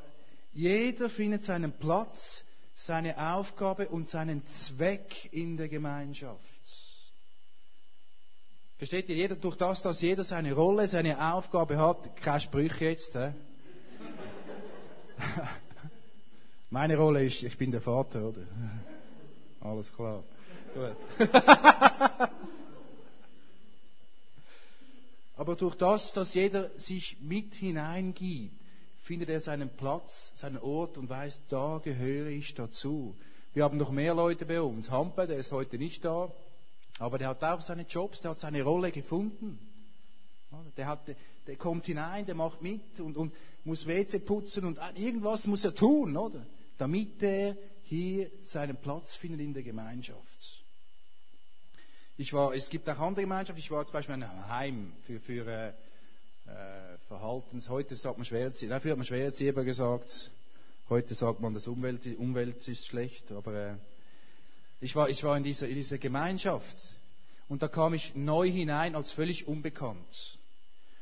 jeder 0.52 1.10
findet 1.10 1.44
seinen 1.44 1.72
Platz, 1.72 2.44
seine 2.76 3.18
Aufgabe 3.18 3.88
und 3.88 4.10
seinen 4.10 4.44
Zweck 4.46 5.32
in 5.32 5.56
der 5.56 5.70
Gemeinschaft. 5.70 6.44
Versteht 8.78 9.08
ihr? 9.10 9.16
Jeder, 9.16 9.36
durch 9.36 9.56
das, 9.56 9.82
dass 9.82 10.02
jeder 10.02 10.24
seine 10.24 10.54
Rolle, 10.54 10.88
seine 10.88 11.34
Aufgabe 11.34 11.78
hat, 11.78 12.16
keine 12.18 12.42
Sprüche 12.42 12.86
jetzt. 12.86 13.14
He? 13.14 13.32
Meine 16.70 16.98
Rolle 16.98 17.24
ist, 17.26 17.42
ich 17.42 17.58
bin 17.58 17.72
der 17.72 17.82
Vater, 17.82 18.28
oder? 18.28 18.42
Alles 19.62 19.92
klar. 19.94 20.24
Gut. 20.76 20.96
Aber 25.48 25.56
durch 25.56 25.75
das, 25.75 26.12
dass 26.12 26.34
jeder 26.34 26.77
sich 26.77 27.22
mit 27.22 27.56
hineingibt, 27.56 28.54
findet 29.04 29.30
er 29.30 29.39
seinen 29.39 29.70
Platz, 29.70 30.34
seinen 30.36 30.58
Ort 30.58 30.98
und 30.98 31.08
weiß, 31.08 31.42
da 31.48 31.80
gehöre 31.82 32.27
ich 32.27 32.54
dazu. 32.54 33.16
Wir 33.54 33.63
haben 33.63 33.77
noch 33.77 33.89
mehr 33.89 34.13
Leute 34.13 34.46
bei 34.46 34.62
uns. 34.62 34.92
Hampe, 34.92 35.25
der 35.25 35.38
ist 35.38 35.54
heute 35.54 35.77
nicht 35.77 36.04
da, 36.04 36.30
aber 37.00 37.18
der 37.18 37.30
hat 37.30 37.42
auch 37.46 37.62
seine 37.62 37.84
Jobs, 37.84 38.22
der 38.22 38.32
hat 38.32 38.39
seine 38.39 38.62
Rolle 38.62 38.92
gefunden. 38.92 39.58
Der, 40.75 40.86
hat, 40.86 41.08
der 41.48 41.56
kommt 41.56 41.86
hinein, 41.86 42.25
der 42.25 42.36
macht 42.36 42.62
mit 42.62 43.00
und, 43.00 43.16
und 43.16 43.34
muss 43.63 43.88
WC 43.88 44.20
putzen 44.20 44.66
und 44.66 44.77
irgendwas 44.96 45.48
muss 45.48 45.63
er 45.63 45.74
tun, 45.74 46.18
oder? 46.18 46.46
Damit 46.77 47.24
er 47.24 47.56
hier 47.84 48.30
seinen 48.42 48.75
Platz 48.75 49.16
findet 49.16 49.39
in 49.39 49.54
der 49.54 49.63
Gemeinschaft. 49.63 50.66
Ich 52.20 52.34
war, 52.34 52.56
es 52.56 52.72
gibt 52.72 52.90
auch 52.90 52.98
andere 52.98 53.22
Gemeinschaften. 53.22 53.60
Ich 53.60 53.70
war 53.70 53.86
zum 53.86 53.94
Beispiel 53.94 54.16
in 54.16 54.24
einem 54.24 54.48
Heim 54.48 54.92
für, 55.06 55.20
für 55.20 55.46
äh, 55.46 55.68
äh, 55.68 56.98
Verhaltens. 57.08 57.70
Heute 57.70 57.96
sagt 57.96 58.18
man 58.18 58.26
Schwererzieher. 58.26 58.70
Dafür 58.70 58.92
hat 58.92 58.98
man 58.98 59.06
Schwererzieher 59.06 59.54
gesagt. 59.54 60.32
Heute 60.90 61.14
sagt 61.14 61.42
man, 61.42 61.54
das 61.54 61.68
Umwelt, 61.68 62.08
Umwelt 62.18 62.68
ist 62.68 62.88
schlecht. 62.88 63.32
Aber 63.32 63.54
äh, 63.54 63.76
ich, 64.82 64.96
war, 64.96 65.10
ich 65.10 65.24
war 65.24 65.38
in 65.38 65.44
dieser, 65.44 65.68
in 65.68 65.76
dieser 65.76 66.00
Gemeinschaft. 66.00 66.96
Und 67.50 67.62
da 67.62 67.68
kam 67.68 67.94
ich 67.94 68.16
neu 68.16 68.50
hinein 68.50 68.96
als 68.96 69.12
völlig 69.12 69.48
unbekannt. 69.48 70.40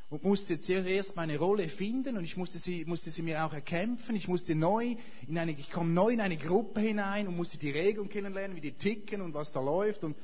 Und 0.09 0.25
musste 0.25 0.59
zuerst 0.59 1.15
meine 1.15 1.37
Rolle 1.37 1.69
finden 1.69 2.17
und 2.17 2.25
ich 2.25 2.35
musste 2.35 2.59
sie, 2.59 2.83
musste 2.83 3.09
sie 3.09 3.21
mir 3.21 3.45
auch 3.45 3.53
erkämpfen. 3.53 4.17
Ich 4.17 4.27
musste 4.27 4.53
neu 4.53 4.97
in 5.27 5.37
eine, 5.37 5.53
ich 5.53 5.69
kam 5.69 5.93
neu 5.93 6.09
in 6.09 6.19
eine 6.19 6.35
Gruppe 6.35 6.81
hinein 6.81 7.29
und 7.29 7.37
musste 7.37 7.57
die 7.57 7.71
Regeln 7.71 8.09
kennenlernen, 8.09 8.57
wie 8.57 8.61
die 8.61 8.73
ticken 8.73 9.21
und 9.21 9.33
was 9.33 9.53
da 9.53 9.61
läuft. 9.61 10.03
Und 10.03 10.17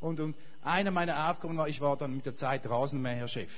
und, 0.00 0.20
und 0.20 0.36
einer 0.62 0.90
meiner 0.90 1.30
Aufgaben 1.30 1.56
war, 1.56 1.68
ich 1.68 1.80
war 1.80 1.96
dann 1.96 2.16
mit 2.16 2.26
der 2.26 2.34
Zeit 2.34 2.68
Rasenmäherchef. 2.68 3.50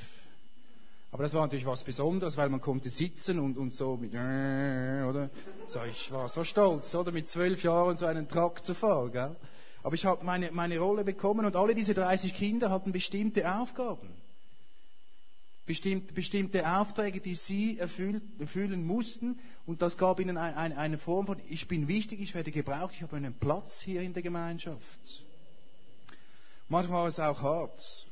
Aber 1.12 1.23
das 1.23 1.33
war 1.35 1.43
natürlich 1.43 1.66
was 1.66 1.85
Besonderes, 1.85 2.37
weil 2.37 2.49
man 2.49 2.61
konnte 2.61 2.90
sitzen 2.90 3.38
und, 3.38 3.57
und 3.57 3.73
so 3.73 3.97
mit, 3.97 4.12
oder? 4.12 5.31
So, 5.66 5.83
ich 5.85 6.11
war 6.12 6.28
so 6.28 6.45
stolz, 6.45 6.95
oder? 6.95 7.12
Mit 7.12 7.28
zwölf 7.28 7.62
Jahren 7.62 7.97
so 7.97 8.07
einen 8.07 8.28
Trakt 8.28 8.64
zu 8.64 8.75
fahren, 8.75 9.12
gell? 9.12 9.37
Aber 9.83 9.95
ich 9.95 10.05
habe 10.05 10.25
meine, 10.25 10.50
meine 10.50 10.78
Rolle 10.78 11.05
bekommen 11.05 11.47
und 11.47 11.55
alle 11.55 11.75
diese 11.75 11.95
30 11.95 12.35
Kinder 12.35 12.71
hatten 12.71 12.90
bestimmte 12.90 13.50
Aufgaben. 13.50 14.09
Bestimmt, 15.64 16.14
bestimmte 16.14 16.69
Aufträge, 16.69 17.21
die 17.21 17.35
sie 17.35 17.78
erfüllt, 17.78 18.23
erfüllen 18.38 18.85
mussten. 18.85 19.38
Und 19.64 19.83
das 19.83 19.97
gab 19.97 20.21
ihnen 20.21 20.37
ein, 20.37 20.55
ein, 20.55 20.73
eine 20.73 20.99
Form 20.99 21.26
von, 21.26 21.40
ich 21.49 21.66
bin 21.66 21.88
wichtig, 21.88 22.21
ich 22.21 22.35
werde 22.35 22.50
gebraucht, 22.50 22.95
ich 22.95 23.02
habe 23.02 23.16
einen 23.16 23.35
Platz 23.35 23.81
hier 23.81 24.02
in 24.02 24.12
der 24.12 24.23
Gemeinschaft. 24.23 25.25
Manchmal 26.68 27.02
war 27.02 27.08
es 27.08 27.20
auch 27.20 27.42
hart. 27.42 28.06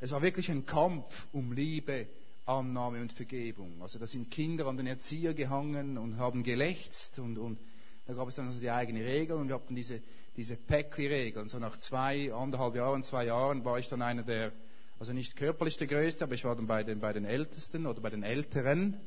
Es 0.00 0.10
war 0.10 0.20
wirklich 0.20 0.50
ein 0.50 0.66
Kampf 0.66 1.06
um 1.32 1.52
Liebe, 1.52 2.06
Annahme 2.44 3.00
und 3.00 3.12
Vergebung. 3.12 3.80
Also 3.80 3.98
da 3.98 4.06
sind 4.06 4.30
Kinder 4.30 4.66
an 4.66 4.76
den 4.76 4.86
Erzieher 4.86 5.32
gehangen 5.32 5.96
und 5.96 6.18
haben 6.18 6.42
gelächzt 6.42 7.18
und, 7.18 7.38
und 7.38 7.58
da 8.06 8.12
gab 8.12 8.28
es 8.28 8.34
dann 8.34 8.48
also 8.48 8.60
die 8.60 8.70
eigene 8.70 9.02
Regel 9.02 9.36
und 9.36 9.48
wir 9.48 9.54
hatten 9.54 9.74
diese, 9.74 10.02
diese 10.36 10.56
Päckli-Regeln. 10.56 11.48
So 11.48 11.58
nach 11.58 11.78
zwei, 11.78 12.34
anderthalb 12.34 12.74
Jahren, 12.74 13.02
zwei 13.02 13.24
Jahren 13.24 13.64
war 13.64 13.78
ich 13.78 13.88
dann 13.88 14.02
einer 14.02 14.24
der, 14.24 14.52
also 14.98 15.14
nicht 15.14 15.36
körperlich 15.36 15.78
der 15.78 15.86
Größte, 15.86 16.24
aber 16.24 16.34
ich 16.34 16.44
war 16.44 16.54
dann 16.54 16.66
bei 16.66 16.82
den, 16.82 17.00
bei 17.00 17.14
den 17.14 17.24
Ältesten 17.24 17.86
oder 17.86 18.02
bei 18.02 18.10
den 18.10 18.24
Älteren. 18.24 19.00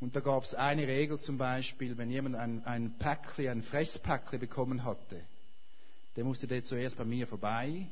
Und 0.00 0.16
da 0.16 0.20
gab 0.20 0.44
es 0.44 0.54
eine 0.54 0.88
Regel 0.88 1.20
zum 1.20 1.36
Beispiel, 1.36 1.98
wenn 1.98 2.08
jemand 2.08 2.36
ein, 2.36 2.64
ein 2.64 2.96
Päckli, 2.98 3.50
ein 3.50 3.62
Fresspäckli 3.62 4.38
bekommen 4.38 4.84
hatte, 4.84 5.20
der 6.16 6.24
musste 6.24 6.46
der 6.46 6.62
zuerst 6.64 6.96
bei 6.96 7.04
mir 7.04 7.26
vorbei 7.26 7.86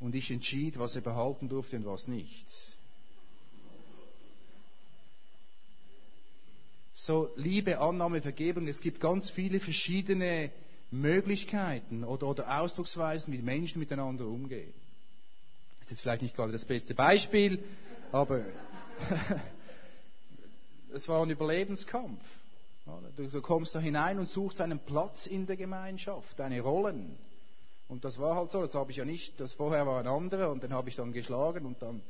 und 0.00 0.14
ich 0.14 0.30
entschied, 0.30 0.78
was 0.78 0.96
er 0.96 1.02
behalten 1.02 1.48
durfte 1.48 1.76
und 1.76 1.86
was 1.86 2.08
nicht. 2.08 2.46
So, 6.94 7.30
Liebe, 7.36 7.78
Annahme, 7.78 8.22
Vergebung, 8.22 8.68
es 8.68 8.80
gibt 8.80 9.00
ganz 9.00 9.30
viele 9.30 9.60
verschiedene 9.60 10.52
Möglichkeiten 10.92 12.04
oder, 12.04 12.28
oder 12.28 12.60
Ausdrucksweisen, 12.60 13.32
wie 13.32 13.42
Menschen 13.42 13.80
miteinander 13.80 14.26
umgehen. 14.26 14.72
Das 15.78 15.86
ist 15.86 15.90
jetzt 15.90 16.00
vielleicht 16.02 16.22
nicht 16.22 16.36
gerade 16.36 16.52
das 16.52 16.64
beste 16.64 16.94
Beispiel, 16.94 17.62
aber 18.12 18.44
es 20.94 21.08
war 21.08 21.22
ein 21.24 21.30
Überlebenskampf. 21.30 22.22
Du 23.16 23.40
kommst 23.40 23.74
da 23.74 23.80
hinein 23.80 24.18
und 24.18 24.28
suchst 24.28 24.60
einen 24.60 24.78
Platz 24.78 25.26
in 25.26 25.46
der 25.46 25.56
Gemeinschaft, 25.56 26.38
deine 26.38 26.60
Rollen. 26.60 27.16
Und 27.92 28.06
das 28.06 28.18
war 28.18 28.36
halt 28.36 28.50
so, 28.50 28.62
das 28.62 28.74
habe 28.74 28.90
ich 28.90 28.96
ja 28.96 29.04
nicht, 29.04 29.38
das 29.38 29.52
vorher 29.52 29.86
war 29.86 30.00
ein 30.00 30.06
anderer 30.06 30.50
und 30.50 30.62
den 30.62 30.72
habe 30.72 30.88
ich 30.88 30.96
dann 30.96 31.12
geschlagen 31.12 31.66
und 31.66 31.82
dann 31.82 32.00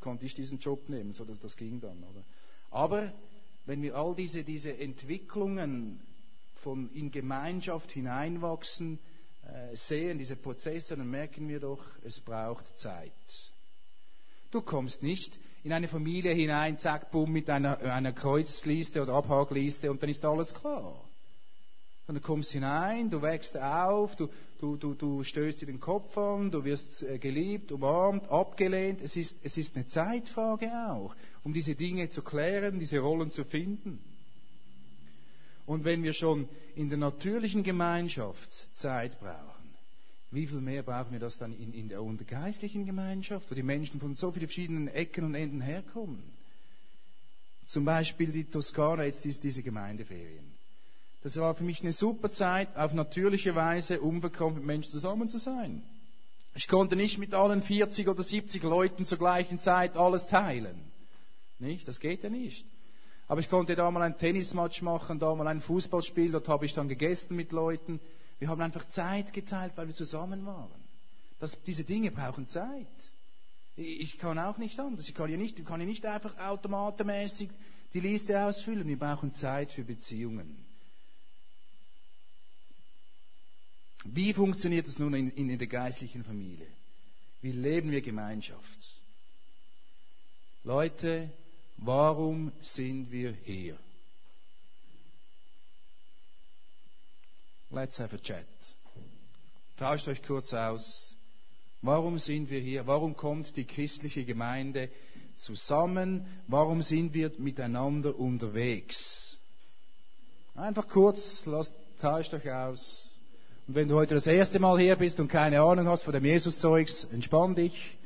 konnte 0.00 0.26
ich 0.26 0.34
diesen 0.34 0.58
Job 0.58 0.88
nehmen, 0.88 1.12
so 1.12 1.24
dass 1.24 1.38
das 1.38 1.56
ging 1.56 1.80
dann. 1.80 2.02
Oder? 2.02 2.24
Aber 2.72 3.12
wenn 3.66 3.82
wir 3.82 3.94
all 3.94 4.16
diese, 4.16 4.42
diese 4.42 4.76
Entwicklungen 4.76 6.00
von 6.56 6.90
in 6.90 7.12
Gemeinschaft 7.12 7.92
hineinwachsen 7.92 8.98
äh, 9.44 9.76
sehen, 9.76 10.18
diese 10.18 10.34
Prozesse, 10.34 10.96
dann 10.96 11.08
merken 11.08 11.48
wir 11.48 11.60
doch, 11.60 11.84
es 12.02 12.18
braucht 12.18 12.66
Zeit. 12.76 13.12
Du 14.50 14.60
kommst 14.60 15.04
nicht 15.04 15.38
in 15.62 15.72
eine 15.72 15.86
Familie 15.86 16.32
hinein, 16.32 16.78
zack, 16.78 17.12
bumm, 17.12 17.30
mit 17.30 17.48
einer, 17.48 17.78
einer 17.78 18.12
Kreuzliste 18.12 19.02
oder 19.02 19.14
Abhakliste 19.14 19.88
und 19.88 20.02
dann 20.02 20.10
ist 20.10 20.24
alles 20.24 20.52
klar. 20.52 21.05
Und 22.06 22.14
du 22.14 22.20
kommst 22.20 22.52
hinein, 22.52 23.10
du 23.10 23.20
wächst 23.20 23.58
auf, 23.58 24.14
du, 24.14 24.28
du, 24.60 24.76
du, 24.76 24.94
du 24.94 25.24
stößt 25.24 25.60
dir 25.60 25.66
den 25.66 25.80
Kopf 25.80 26.16
an, 26.16 26.52
du 26.52 26.64
wirst 26.64 27.02
äh, 27.02 27.18
geliebt, 27.18 27.72
umarmt, 27.72 28.28
abgelehnt. 28.28 29.00
Es 29.00 29.16
ist, 29.16 29.36
es 29.42 29.56
ist 29.56 29.74
eine 29.74 29.86
Zeitfrage 29.86 30.70
auch, 30.88 31.16
um 31.42 31.52
diese 31.52 31.74
Dinge 31.74 32.08
zu 32.08 32.22
klären, 32.22 32.78
diese 32.78 33.00
Rollen 33.00 33.32
zu 33.32 33.44
finden. 33.44 33.98
Und 35.66 35.84
wenn 35.84 36.04
wir 36.04 36.12
schon 36.12 36.48
in 36.76 36.90
der 36.90 36.98
natürlichen 36.98 37.64
Gemeinschaft 37.64 38.68
Zeit 38.76 39.18
brauchen, 39.18 39.56
Wie 40.30 40.46
viel 40.46 40.60
mehr 40.60 40.82
brauchen 40.82 41.12
wir 41.12 41.20
das 41.20 41.38
dann 41.38 41.52
in, 41.52 41.72
in 41.72 41.88
der 41.88 42.02
geistlichen 42.26 42.84
Gemeinschaft, 42.84 43.50
wo 43.50 43.54
die 43.54 43.62
Menschen 43.62 44.00
von 44.00 44.16
so 44.16 44.32
vielen 44.32 44.46
verschiedenen 44.46 44.88
Ecken 44.88 45.24
und 45.24 45.34
Enden 45.34 45.60
herkommen? 45.60 46.22
Zum 47.66 47.84
Beispiel 47.84 48.32
die 48.32 48.44
Toskana, 48.44 49.04
jetzt 49.04 49.24
diese 49.24 49.62
Gemeindeferien. 49.62 50.55
Das 51.26 51.36
war 51.38 51.56
für 51.56 51.64
mich 51.64 51.80
eine 51.82 51.92
super 51.92 52.30
Zeit, 52.30 52.76
auf 52.76 52.94
natürliche 52.94 53.56
Weise 53.56 54.00
unbekannt 54.00 54.54
mit 54.54 54.64
Menschen 54.64 54.92
zusammen 54.92 55.28
zu 55.28 55.38
sein. 55.38 55.82
Ich 56.54 56.68
konnte 56.68 56.94
nicht 56.94 57.18
mit 57.18 57.34
allen 57.34 57.62
40 57.62 58.06
oder 58.06 58.22
70 58.22 58.62
Leuten 58.62 59.04
zur 59.04 59.18
gleichen 59.18 59.58
Zeit 59.58 59.96
alles 59.96 60.28
teilen. 60.28 60.78
Nicht? 61.58 61.88
Das 61.88 61.98
geht 61.98 62.22
ja 62.22 62.30
nicht. 62.30 62.64
Aber 63.26 63.40
ich 63.40 63.50
konnte 63.50 63.74
da 63.74 63.90
mal 63.90 64.02
ein 64.02 64.16
Tennismatch 64.18 64.82
machen, 64.82 65.18
da 65.18 65.34
mal 65.34 65.48
ein 65.48 65.60
Fußballspiel, 65.62 66.30
dort 66.30 66.46
habe 66.46 66.64
ich 66.64 66.74
dann 66.74 66.86
gegessen 66.86 67.34
mit 67.34 67.50
Leuten. 67.50 67.98
Wir 68.38 68.46
haben 68.46 68.60
einfach 68.60 68.86
Zeit 68.86 69.32
geteilt, 69.32 69.72
weil 69.74 69.88
wir 69.88 69.94
zusammen 69.94 70.46
waren. 70.46 70.80
Das, 71.40 71.60
diese 71.64 71.82
Dinge 71.82 72.12
brauchen 72.12 72.46
Zeit. 72.46 72.86
Ich 73.74 74.16
kann 74.18 74.38
auch 74.38 74.58
nicht 74.58 74.78
anders. 74.78 75.08
Ich 75.08 75.14
kann 75.16 75.28
ja 75.28 75.36
nicht, 75.36 75.66
kann 75.66 75.80
ja 75.80 75.86
nicht 75.86 76.06
einfach 76.06 76.38
automatenmäßig 76.38 77.50
die 77.94 78.00
Liste 78.00 78.40
ausfüllen. 78.44 78.86
Wir 78.86 78.96
brauchen 79.00 79.32
Zeit 79.32 79.72
für 79.72 79.82
Beziehungen. 79.82 80.64
Wie 84.12 84.32
funktioniert 84.32 84.86
das 84.86 84.98
nun 84.98 85.14
in, 85.14 85.30
in 85.30 85.58
der 85.58 85.66
geistlichen 85.66 86.24
Familie? 86.24 86.66
Wie 87.42 87.52
leben 87.52 87.90
wir 87.90 88.00
Gemeinschaft? 88.00 88.78
Leute, 90.64 91.30
warum 91.76 92.52
sind 92.60 93.10
wir 93.10 93.32
hier? 93.44 93.78
Let's 97.70 97.98
have 97.98 98.14
a 98.14 98.18
chat. 98.18 98.46
Tauscht 99.76 100.08
euch 100.08 100.22
kurz 100.22 100.54
aus. 100.54 101.14
Warum 101.82 102.18
sind 102.18 102.48
wir 102.50 102.60
hier? 102.60 102.86
Warum 102.86 103.16
kommt 103.16 103.56
die 103.56 103.64
christliche 103.64 104.24
Gemeinde 104.24 104.90
zusammen? 105.36 106.26
Warum 106.48 106.82
sind 106.82 107.12
wir 107.12 107.30
miteinander 107.38 108.18
unterwegs? 108.18 109.36
Einfach 110.54 110.88
kurz, 110.88 111.44
lasst, 111.44 111.74
tauscht 112.00 112.32
euch 112.32 112.50
aus. 112.50 113.15
Und 113.66 113.74
wenn 113.74 113.88
du 113.88 113.96
heute 113.96 114.14
das 114.14 114.26
erste 114.26 114.58
Mal 114.60 114.78
hier 114.78 114.96
bist 114.96 115.18
und 115.18 115.28
keine 115.28 115.60
Ahnung 115.60 115.88
hast 115.88 116.04
von 116.04 116.12
dem 116.12 116.24
Jesus-Zeugs, 116.24 117.04
entspann 117.12 117.54
dich. 117.54 117.96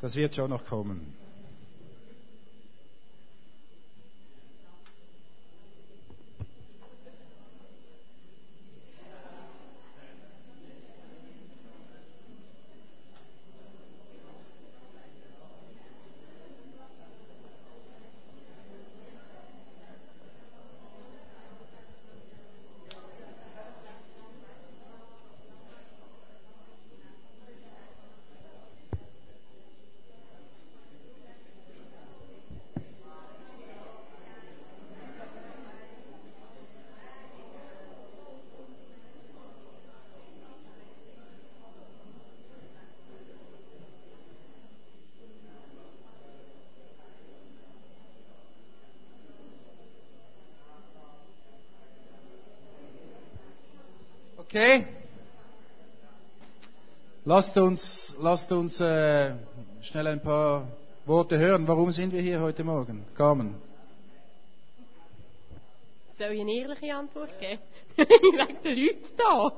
Das 0.00 0.14
wird 0.14 0.34
schon 0.34 0.50
noch 0.50 0.66
kommen. 0.66 1.14
Okay? 54.52 54.84
Lasst 57.24 57.56
uns, 57.56 58.14
lasst 58.20 58.52
uns 58.52 58.78
äh, 58.82 59.34
schnell 59.80 60.06
ein 60.08 60.20
paar 60.20 60.68
Worte 61.06 61.38
hören. 61.38 61.66
Warum 61.66 61.90
sind 61.90 62.12
wir 62.12 62.20
hier 62.20 62.38
heute 62.38 62.62
Morgen? 62.62 63.02
Carmen. 63.14 63.54
Soll 66.18 66.32
ich 66.32 66.40
eine 66.42 66.52
ehrliche 66.52 66.94
Antwort 66.94 67.30
geben? 67.40 67.62
Wegen 67.96 68.62
den 68.62 68.78
Leuten 68.78 69.16
da. 69.16 69.52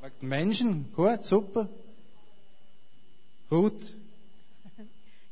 Wegen 0.00 0.14
den 0.20 0.28
Menschen? 0.30 0.92
Gut, 0.96 1.22
super. 1.22 1.68
Gut. 3.50 3.74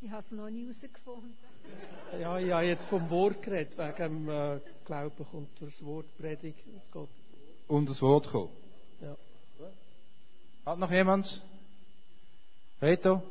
Ich 0.02 0.10
habe 0.10 0.22
es 0.22 0.30
noch 0.30 0.50
nie 0.50 0.64
herausgefunden. 0.64 1.32
Ja, 2.20 2.38
ich 2.38 2.52
habe 2.52 2.66
jetzt 2.66 2.84
vom 2.84 3.08
Wort 3.08 3.42
geredet, 3.42 3.78
wegen 3.78 4.26
dem 4.26 4.28
äh, 4.28 4.60
Glauben 4.84 5.24
kommt 5.30 5.48
das 5.62 5.82
Wort 5.82 6.06
Predigt 6.18 6.62
und 6.66 6.82
Gott. 6.92 7.08
Um 7.68 7.86
das 7.86 8.02
Wort 8.02 8.28
kommen. 8.28 8.67
Ja. 9.00 9.16
Hat 10.66 10.78
noch 10.78 10.90
jemand? 10.90 11.42
Reto? 12.80 13.16
Du 13.16 13.22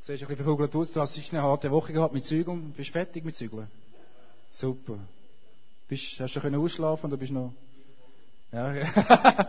siehst 0.00 0.22
ein 0.22 0.28
bisschen 0.28 0.44
verkugelt 0.44 0.74
aus. 0.74 0.92
Du 0.92 1.00
hast 1.00 1.14
sicher 1.14 1.38
eine 1.38 1.42
harte 1.42 1.70
Woche 1.70 1.92
gehabt 1.92 2.14
mit 2.14 2.24
Zügeln. 2.24 2.72
Bist 2.72 2.90
du 2.90 2.92
fertig 2.92 3.24
mit 3.24 3.36
Zügeln? 3.36 3.68
Super. 4.50 4.98
Bist, 5.88 6.18
hast 6.20 6.34
du 6.34 6.40
können 6.40 6.60
ausschlafen 6.60 7.06
oder 7.06 7.16
bist 7.16 7.30
du 7.30 7.34
noch? 7.34 7.52
Ja. 8.52 9.48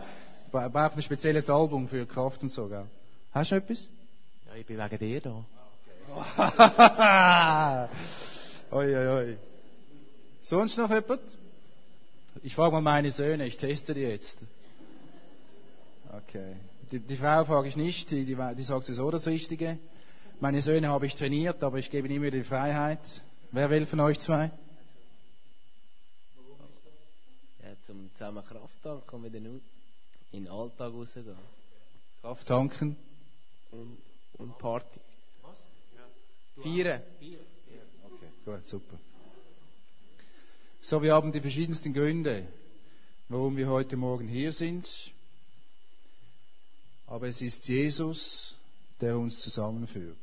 Braucht 0.50 0.96
ein 0.96 1.02
spezielles 1.02 1.48
Album 1.48 1.88
für 1.88 2.06
Kraft 2.06 2.42
und 2.42 2.50
so, 2.50 2.68
gell? 2.68 2.86
Hast 3.32 3.50
du 3.50 3.54
noch 3.56 3.62
etwas? 3.62 3.88
Ja, 4.46 4.54
ich 4.56 4.66
bin 4.66 4.78
wegen 4.78 4.98
dir 4.98 5.20
da. 5.20 5.44
oi, 8.72 8.96
oi, 8.96 9.08
oi. 9.08 9.36
Sonst 10.42 10.76
noch 10.76 10.90
jemand? 10.90 11.20
Ich 12.42 12.54
frage 12.54 12.72
mal 12.72 12.80
meine 12.80 13.10
Söhne, 13.10 13.46
ich 13.46 13.56
teste 13.56 13.94
die 13.94 14.00
jetzt. 14.00 14.38
Okay. 16.12 16.56
Die, 16.90 16.98
die 16.98 17.16
Frau 17.16 17.44
frage 17.44 17.68
ich 17.68 17.76
nicht, 17.76 18.10
die, 18.10 18.24
die, 18.24 18.34
die 18.34 18.62
sagt 18.64 18.84
sowieso 18.84 19.10
das 19.10 19.26
Richtige. 19.26 19.78
Meine 20.40 20.60
Söhne 20.60 20.88
habe 20.88 21.06
ich 21.06 21.14
trainiert, 21.14 21.62
aber 21.62 21.78
ich 21.78 21.90
gebe 21.90 22.08
ihnen 22.08 22.16
immer 22.16 22.30
die 22.30 22.42
Freiheit. 22.42 23.00
Wer 23.52 23.70
will 23.70 23.86
von 23.86 24.00
euch 24.00 24.18
zwei? 24.18 24.50
Ja, 27.62 27.74
zum 27.86 28.10
zusammen 28.14 28.44
Kraft 28.44 28.82
tanken 28.82 29.16
und 29.16 29.24
wieder 29.24 29.38
in 29.38 29.60
den 30.32 30.48
Alltag 30.48 30.92
rausgehen. 30.92 31.36
Kraft 32.22 32.48
tanken. 32.48 32.96
Und, 33.70 33.98
und 34.38 34.58
Party. 34.58 35.00
Was? 35.42 35.54
Ja. 35.94 36.62
Feiern. 36.62 37.02
Okay, 38.04 38.28
gut, 38.44 38.66
super. 38.66 38.98
So, 40.80 41.02
wir 41.02 41.14
haben 41.14 41.30
die 41.30 41.40
verschiedensten 41.40 41.92
Gründe, 41.92 42.48
warum 43.28 43.56
wir 43.56 43.68
heute 43.68 43.96
Morgen 43.96 44.26
hier 44.26 44.50
sind. 44.50 44.88
Aber 47.10 47.26
es 47.26 47.42
ist 47.42 47.66
Jesus, 47.66 48.56
der 49.00 49.18
uns 49.18 49.40
zusammenführt. 49.40 50.16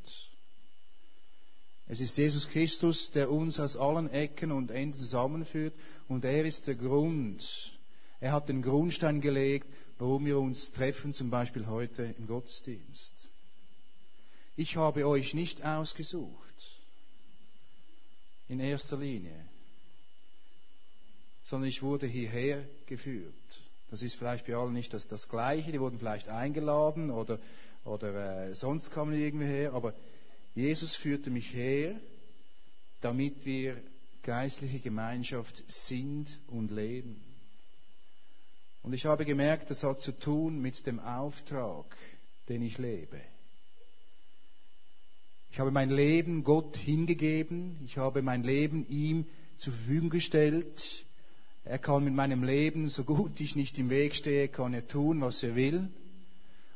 Es 1.86 2.00
ist 2.00 2.17
Jesus 2.17 2.47
Christus, 2.47 3.12
der 3.12 3.30
uns 3.30 3.60
aus 3.60 3.76
allen 3.76 4.10
Ecken 4.10 4.54
und 4.54 4.71
Enden 4.71 4.97
zusammenführt 4.97 5.73
und 6.08 6.23
er 6.23 6.45
ist 6.45 6.65
der 6.65 6.76
Grund. 6.76 7.78
Er 8.21 8.32
hat 8.32 8.47
den 8.47 8.62
Grundstein 8.62 9.19
gelegt, 9.19 9.67
warum 9.97 10.26
wir 10.26 10.39
uns 10.39 10.71
treffen, 10.71 11.12
zum 11.13 11.30
Beispiel 11.30 11.67
heute 11.67 12.15
im 12.17 12.26
Gottesdienst. 12.26 13.32
Ich 14.56 14.78
habe 14.78 15.06
euch 15.06 15.34
nicht 15.34 15.65
ausgesucht, 15.65 16.80
in 18.47 18.62
erster 18.62 18.97
Linie, 18.97 19.45
sondern 21.43 21.67
ich 21.67 21.84
wurde 21.84 22.08
hierher 22.08 22.65
geführt. 22.86 23.66
Das 23.89 24.02
ist 24.02 24.15
vielleicht 24.15 24.45
bei 24.45 24.56
allen 24.56 24.73
nicht 24.73 24.93
das, 24.93 25.08
das 25.08 25.30
Gleiche, 25.30 25.71
die 25.71 25.80
wurden 25.80 26.00
vielleicht 26.00 26.28
eingeladen 26.28 27.10
oder, 27.10 27.39
oder 27.86 28.50
äh, 28.50 28.56
sonst 28.56 28.91
kamen 28.91 29.13
die 29.13 29.23
irgendwie 29.23 29.45
her, 29.45 29.73
aber 29.73 29.93
Jesus 30.56 30.95
führte 30.95 31.30
mich 31.30 31.54
her, 31.54 32.00
damit 33.02 33.45
wir 33.45 33.82
geistliche 34.23 34.80
Gemeinschaft 34.80 35.63
sind 35.67 36.39
und 36.47 36.71
leben. 36.71 37.21
Und 38.84 38.93
ich 38.93 39.06
habe 39.06 39.26
gemerkt, 39.26 39.69
das 39.69 39.84
hat 39.84 40.00
zu 40.00 40.12
tun 40.12 40.60
mit 40.60 40.86
dem 40.86 41.00
Auftrag, 41.00 41.86
den 42.50 42.62
ich 42.62 42.78
lebe. 42.78 43.21
Ich 45.52 45.60
habe 45.60 45.71
mein 45.71 45.89
Leben 45.89 46.43
Gott 46.43 46.76
hingegeben, 46.78 47.80
ich 47.86 47.97
habe 47.97 48.21
mein 48.21 48.43
Leben 48.43 48.88
ihm 48.89 49.26
zur 49.58 49.73
Verfügung 49.73 50.10
gestellt, 50.10 51.06
er 51.69 51.80
kann 51.80 52.03
mit 52.03 52.13
meinem 52.13 52.43
Leben, 52.43 52.89
so 52.89 53.03
gut 53.03 53.39
ich 53.41 53.56
nicht 53.56 53.77
im 53.77 53.89
Weg 53.89 54.15
stehe, 54.15 54.47
kann 54.47 54.73
er 54.73 54.88
tun, 54.88 55.19
was 55.21 55.43
er 55.43 55.56
will. 55.56 55.89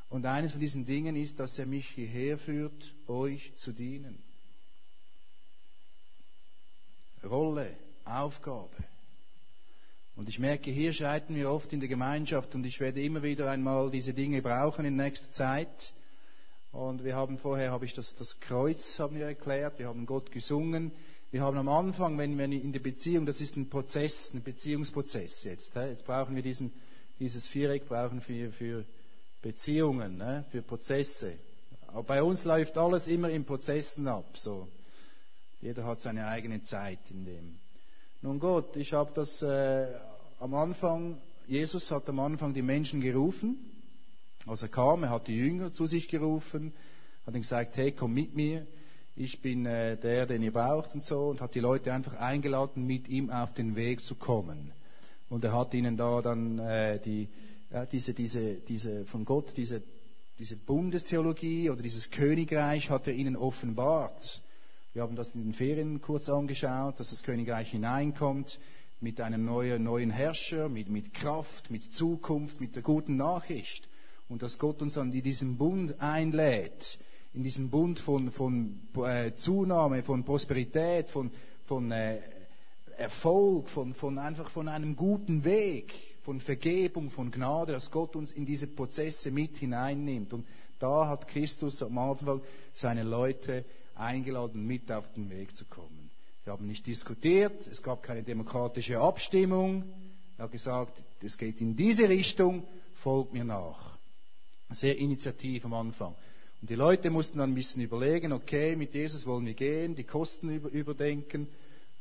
Und 0.09 0.25
eines 0.25 0.51
von 0.51 0.59
diesen 0.59 0.85
Dingen 0.85 1.15
ist, 1.15 1.39
dass 1.39 1.57
er 1.57 1.65
mich 1.65 1.87
hierher 1.87 2.37
führt, 2.37 2.93
euch 3.07 3.53
zu 3.55 3.71
dienen. 3.71 4.21
Rolle, 7.23 7.71
Aufgabe. 8.03 8.75
Und 10.17 10.27
ich 10.27 10.39
merke, 10.39 10.69
hier 10.71 10.91
scheitern 10.91 11.35
wir 11.35 11.49
oft 11.49 11.71
in 11.71 11.79
der 11.79 11.87
Gemeinschaft 11.87 12.53
und 12.53 12.65
ich 12.65 12.81
werde 12.81 13.01
immer 13.01 13.23
wieder 13.23 13.49
einmal 13.49 13.89
diese 13.91 14.13
Dinge 14.13 14.41
brauchen 14.41 14.83
in 14.83 14.97
nächster 14.97 15.31
Zeit. 15.31 15.93
Und 16.73 17.03
wir 17.05 17.15
haben 17.15 17.37
vorher, 17.37 17.71
habe 17.71 17.85
ich 17.85 17.93
das, 17.93 18.13
das 18.15 18.39
Kreuz 18.41 18.99
haben 18.99 19.15
wir 19.15 19.25
erklärt, 19.25 19.79
wir 19.79 19.87
haben 19.87 20.05
Gott 20.05 20.31
gesungen. 20.31 20.91
Wir 21.31 21.43
haben 21.43 21.57
am 21.57 21.69
Anfang, 21.69 22.17
wenn 22.17 22.37
wir 22.37 22.43
in 22.43 22.73
der 22.73 22.81
Beziehung, 22.81 23.25
das 23.25 23.39
ist 23.39 23.55
ein 23.55 23.69
Prozess, 23.69 24.31
ein 24.33 24.43
Beziehungsprozess 24.43 25.45
jetzt. 25.45 25.73
Jetzt 25.75 26.05
brauchen 26.05 26.35
wir 26.35 26.43
diesen, 26.43 26.73
dieses 27.19 27.47
Viereck 27.47 27.87
brauchen 27.87 28.21
wir 28.27 28.51
für 28.51 28.83
Beziehungen, 29.41 30.21
für 30.51 30.61
Prozesse. 30.61 31.35
Aber 31.87 32.03
bei 32.03 32.21
uns 32.21 32.43
läuft 32.43 32.77
alles 32.77 33.07
immer 33.07 33.29
in 33.29 33.45
Prozessen 33.45 34.09
ab. 34.09 34.37
So. 34.37 34.67
Jeder 35.61 35.85
hat 35.85 36.01
seine 36.01 36.27
eigene 36.27 36.63
Zeit 36.63 36.99
in 37.09 37.23
dem. 37.23 37.59
Nun 38.21 38.37
Gott, 38.37 38.75
ich 38.75 38.91
habe 38.91 39.11
das 39.13 39.41
äh, 39.41 39.87
am 40.39 40.53
Anfang, 40.53 41.17
Jesus 41.47 41.89
hat 41.91 42.09
am 42.09 42.19
Anfang 42.19 42.53
die 42.53 42.61
Menschen 42.61 42.99
gerufen, 42.99 43.57
als 44.45 44.63
er 44.63 44.69
kam, 44.69 45.03
er 45.03 45.11
hat 45.11 45.27
die 45.27 45.37
Jünger 45.37 45.71
zu 45.71 45.85
sich 45.85 46.09
gerufen, 46.09 46.73
hat 47.25 47.33
ihnen 47.33 47.43
gesagt, 47.43 47.77
hey, 47.77 47.93
komm 47.93 48.13
mit 48.13 48.35
mir, 48.35 48.67
ich 49.15 49.41
bin 49.41 49.65
äh, 49.65 49.97
der, 49.97 50.25
den 50.25 50.41
ihr 50.41 50.53
braucht 50.53 50.93
und 50.93 51.03
so, 51.03 51.29
und 51.29 51.41
hat 51.41 51.55
die 51.55 51.59
Leute 51.59 51.93
einfach 51.93 52.15
eingeladen, 52.15 52.85
mit 52.85 53.07
ihm 53.09 53.29
auf 53.29 53.53
den 53.53 53.75
Weg 53.75 54.03
zu 54.03 54.15
kommen. 54.15 54.71
Und 55.29 55.43
er 55.43 55.53
hat 55.53 55.73
ihnen 55.73 55.97
da 55.97 56.21
dann 56.21 56.59
äh, 56.59 56.99
die, 56.99 57.29
ja, 57.71 57.85
diese, 57.85 58.13
diese, 58.13 58.55
diese, 58.55 59.05
von 59.05 59.25
Gott, 59.25 59.55
diese, 59.55 59.81
diese 60.39 60.55
Bundestheologie 60.55 61.69
oder 61.69 61.81
dieses 61.81 62.09
Königreich 62.09 62.89
hat 62.89 63.07
er 63.07 63.13
ihnen 63.13 63.35
offenbart. 63.35 64.41
Wir 64.93 65.03
haben 65.03 65.15
das 65.15 65.33
in 65.35 65.43
den 65.43 65.53
Ferien 65.53 66.01
kurz 66.01 66.27
angeschaut, 66.27 66.99
dass 66.99 67.11
das 67.11 67.23
Königreich 67.23 67.71
hineinkommt 67.71 68.59
mit 68.99 69.21
einem 69.21 69.45
neuen, 69.45 69.83
neuen 69.83 70.11
Herrscher, 70.11 70.67
mit, 70.67 70.89
mit 70.89 71.13
Kraft, 71.13 71.71
mit 71.71 71.83
Zukunft, 71.93 72.59
mit 72.59 72.75
der 72.75 72.83
guten 72.83 73.15
Nachricht. 73.15 73.87
Und 74.27 74.43
dass 74.43 74.59
Gott 74.59 74.81
uns 74.81 74.93
dann 74.93 75.11
in 75.11 75.23
diesen 75.23 75.57
Bund 75.57 75.99
einlädt, 75.99 76.99
in 77.33 77.43
diesen 77.43 77.69
Bund 77.69 77.99
von, 77.99 78.31
von 78.31 78.79
äh, 78.97 79.33
Zunahme, 79.35 80.03
von 80.03 80.23
Prosperität, 80.23 81.09
von, 81.09 81.31
von 81.65 81.91
äh, 81.91 82.19
Erfolg, 82.97 83.69
von, 83.69 83.93
von 83.93 84.17
einfach 84.17 84.49
von 84.49 84.67
einem 84.67 84.95
guten 84.95 85.43
Weg, 85.43 85.93
von 86.23 86.39
Vergebung, 86.39 87.09
von 87.09 87.31
Gnade, 87.31 87.71
dass 87.71 87.89
Gott 87.89 88.15
uns 88.15 88.31
in 88.31 88.45
diese 88.45 88.67
Prozesse 88.67 89.31
mit 89.31 89.57
hineinnimmt. 89.57 90.33
Und 90.33 90.45
da 90.79 91.07
hat 91.07 91.27
Christus 91.27 91.81
am 91.81 91.97
Anfang 91.97 92.41
seine 92.73 93.03
Leute 93.03 93.65
eingeladen, 93.95 94.65
mit 94.65 94.91
auf 94.91 95.11
den 95.13 95.29
Weg 95.29 95.55
zu 95.55 95.65
kommen. 95.65 96.11
Wir 96.43 96.53
haben 96.53 96.67
nicht 96.67 96.85
diskutiert, 96.87 97.67
es 97.67 97.81
gab 97.81 98.03
keine 98.03 98.23
demokratische 98.23 98.99
Abstimmung. 98.99 99.83
Er 100.37 100.45
hat 100.45 100.51
gesagt, 100.51 101.03
es 101.21 101.37
geht 101.37 101.61
in 101.61 101.75
diese 101.75 102.09
Richtung, 102.09 102.63
folgt 102.95 103.31
mir 103.31 103.43
nach. 103.43 103.97
Sehr 104.71 104.97
initiativ 104.97 105.65
am 105.65 105.73
Anfang. 105.73 106.15
Und 106.61 106.69
die 106.69 106.75
Leute 106.75 107.09
mussten 107.09 107.39
dann 107.39 107.51
ein 107.51 107.55
bisschen 107.55 107.81
überlegen, 107.81 108.31
okay, 108.33 108.75
mit 108.75 108.93
Jesus 108.93 109.25
wollen 109.25 109.45
wir 109.45 109.55
gehen, 109.55 109.95
die 109.95 110.03
Kosten 110.03 110.49
über, 110.49 110.69
überdenken. 110.69 111.47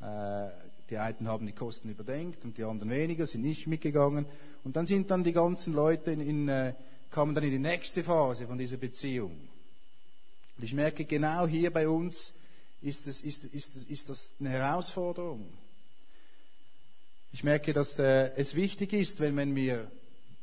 Äh, 0.00 0.48
die 0.90 0.98
einen 0.98 1.28
haben 1.28 1.46
die 1.46 1.52
Kosten 1.52 1.88
überdenkt 1.88 2.44
und 2.44 2.58
die 2.58 2.64
anderen 2.64 2.90
weniger, 2.90 3.26
sind 3.26 3.42
nicht 3.42 3.66
mitgegangen. 3.66 4.26
Und 4.64 4.76
dann 4.76 4.86
sind 4.86 5.10
dann 5.10 5.24
die 5.24 5.32
ganzen 5.32 5.72
Leute 5.72 6.10
in, 6.10 6.20
in, 6.20 6.48
äh, 6.48 6.74
kamen 7.10 7.34
dann 7.34 7.44
in 7.44 7.50
die 7.50 7.58
nächste 7.58 8.02
Phase 8.02 8.46
von 8.46 8.58
dieser 8.58 8.76
Beziehung. 8.76 9.32
Und 10.56 10.64
ich 10.64 10.74
merke, 10.74 11.04
genau 11.04 11.46
hier 11.46 11.72
bei 11.72 11.88
uns 11.88 12.34
ist, 12.82 13.06
es, 13.06 13.22
ist, 13.22 13.46
ist, 13.46 13.88
ist 13.88 14.08
das 14.08 14.32
eine 14.40 14.50
Herausforderung. 14.50 15.46
Ich 17.32 17.44
merke, 17.44 17.72
dass 17.72 17.98
äh, 17.98 18.32
es 18.36 18.54
wichtig 18.54 18.92
ist, 18.92 19.20
wenn, 19.20 19.36
wenn 19.36 19.54
wir 19.54 19.90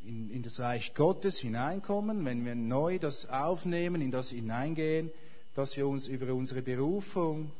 in, 0.07 0.29
in, 0.29 0.41
das 0.41 0.59
Reich 0.59 0.93
Gottes 0.93 1.37
hineinkommen, 1.39 2.23
wenn 2.23 2.45
wir 2.45 2.55
neu 2.55 2.97
das 2.97 3.27
aufnehmen, 3.29 4.01
in 4.01 4.11
das 4.11 4.29
hineingehen, 4.29 5.11
dass 5.53 5.75
wir 5.75 5.87
uns 5.87 6.07
über 6.07 6.33
unsere 6.33 6.61
Berufung 6.61 7.51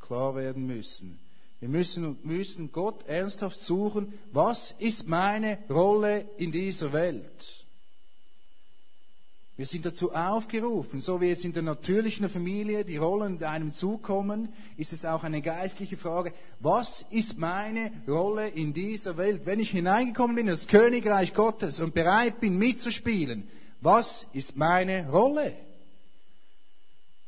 klar 0.00 0.36
werden 0.36 0.66
müssen. 0.66 1.18
Wir 1.58 1.68
müssen, 1.68 2.18
müssen 2.22 2.70
Gott 2.70 3.06
ernsthaft 3.06 3.58
suchen, 3.58 4.12
was 4.32 4.72
ist 4.78 5.08
meine 5.08 5.58
Rolle 5.68 6.26
in 6.36 6.52
dieser 6.52 6.92
Welt? 6.92 7.63
Wir 9.56 9.66
sind 9.66 9.86
dazu 9.86 10.12
aufgerufen, 10.12 11.00
so 11.00 11.20
wie 11.20 11.30
es 11.30 11.44
in 11.44 11.52
der 11.52 11.62
natürlichen 11.62 12.28
Familie 12.28 12.84
die 12.84 12.96
Rollen 12.96 13.40
einem 13.44 13.70
zukommen, 13.70 14.52
ist 14.76 14.92
es 14.92 15.04
auch 15.04 15.22
eine 15.22 15.42
geistliche 15.42 15.96
Frage, 15.96 16.32
was 16.58 17.06
ist 17.10 17.38
meine 17.38 17.92
Rolle 18.08 18.48
in 18.48 18.72
dieser 18.72 19.16
Welt? 19.16 19.42
Wenn 19.46 19.60
ich 19.60 19.70
hineingekommen 19.70 20.34
bin 20.34 20.48
in 20.48 20.54
das 20.54 20.66
Königreich 20.66 21.34
Gottes 21.34 21.78
und 21.78 21.94
bereit 21.94 22.40
bin 22.40 22.58
mitzuspielen, 22.58 23.48
was 23.80 24.26
ist 24.32 24.56
meine 24.56 25.08
Rolle? 25.08 25.54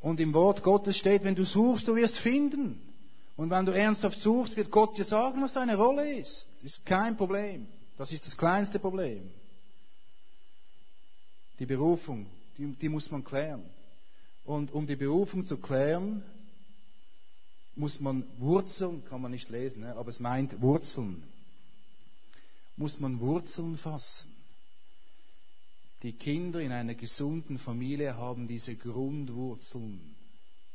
Und 0.01 0.19
im 0.19 0.35
Wort 0.35 0.65
Gottes 0.65 0.97
steht, 0.97 1.23
wenn 1.23 1.37
du 1.37 1.45
suchst, 1.45 1.87
du 1.87 1.95
wirst 1.95 2.19
finden. 2.19 2.81
Und 3.37 3.51
wenn 3.51 3.67
du 3.67 3.73
ernsthaft 3.73 4.19
suchst, 4.19 4.57
wird 4.57 4.73
Gott 4.73 4.99
dir 4.99 5.05
sagen, 5.05 5.43
was 5.43 5.53
deine 5.53 5.77
Rolle 5.77 6.11
ist. 6.12 6.49
Das 6.57 6.73
ist 6.73 6.87
kein 6.87 7.17
Problem. 7.17 7.69
Das 7.99 8.11
ist 8.11 8.27
das 8.27 8.37
kleinste 8.37 8.81
Problem. 8.81 9.31
Die 11.59 11.66
Berufung, 11.66 12.27
die, 12.59 12.66
die 12.75 12.88
muss 12.88 13.11
man 13.11 13.25
klären. 13.25 13.64
Und 14.45 14.73
um 14.73 14.87
die 14.87 14.97
Berufung 14.97 15.45
zu 15.45 15.57
klären, 15.57 16.23
muss 17.75 18.01
man 18.01 18.25
Wurzeln, 18.38 19.05
kann 19.05 19.21
man 19.21 19.31
nicht 19.31 19.51
lesen, 19.51 19.81
ne, 19.81 19.95
aber 19.97 20.09
es 20.09 20.19
meint 20.19 20.61
Wurzeln, 20.62 21.23
muss 22.77 22.99
man 22.99 23.21
Wurzeln 23.21 23.77
fassen. 23.77 24.33
Die 26.03 26.12
Kinder 26.12 26.61
in 26.61 26.73
einer 26.73 26.95
gesunden 26.95 27.59
Familie 27.59 28.16
haben 28.16 28.47
diese 28.47 28.77
Grundwurzeln. 28.77 30.14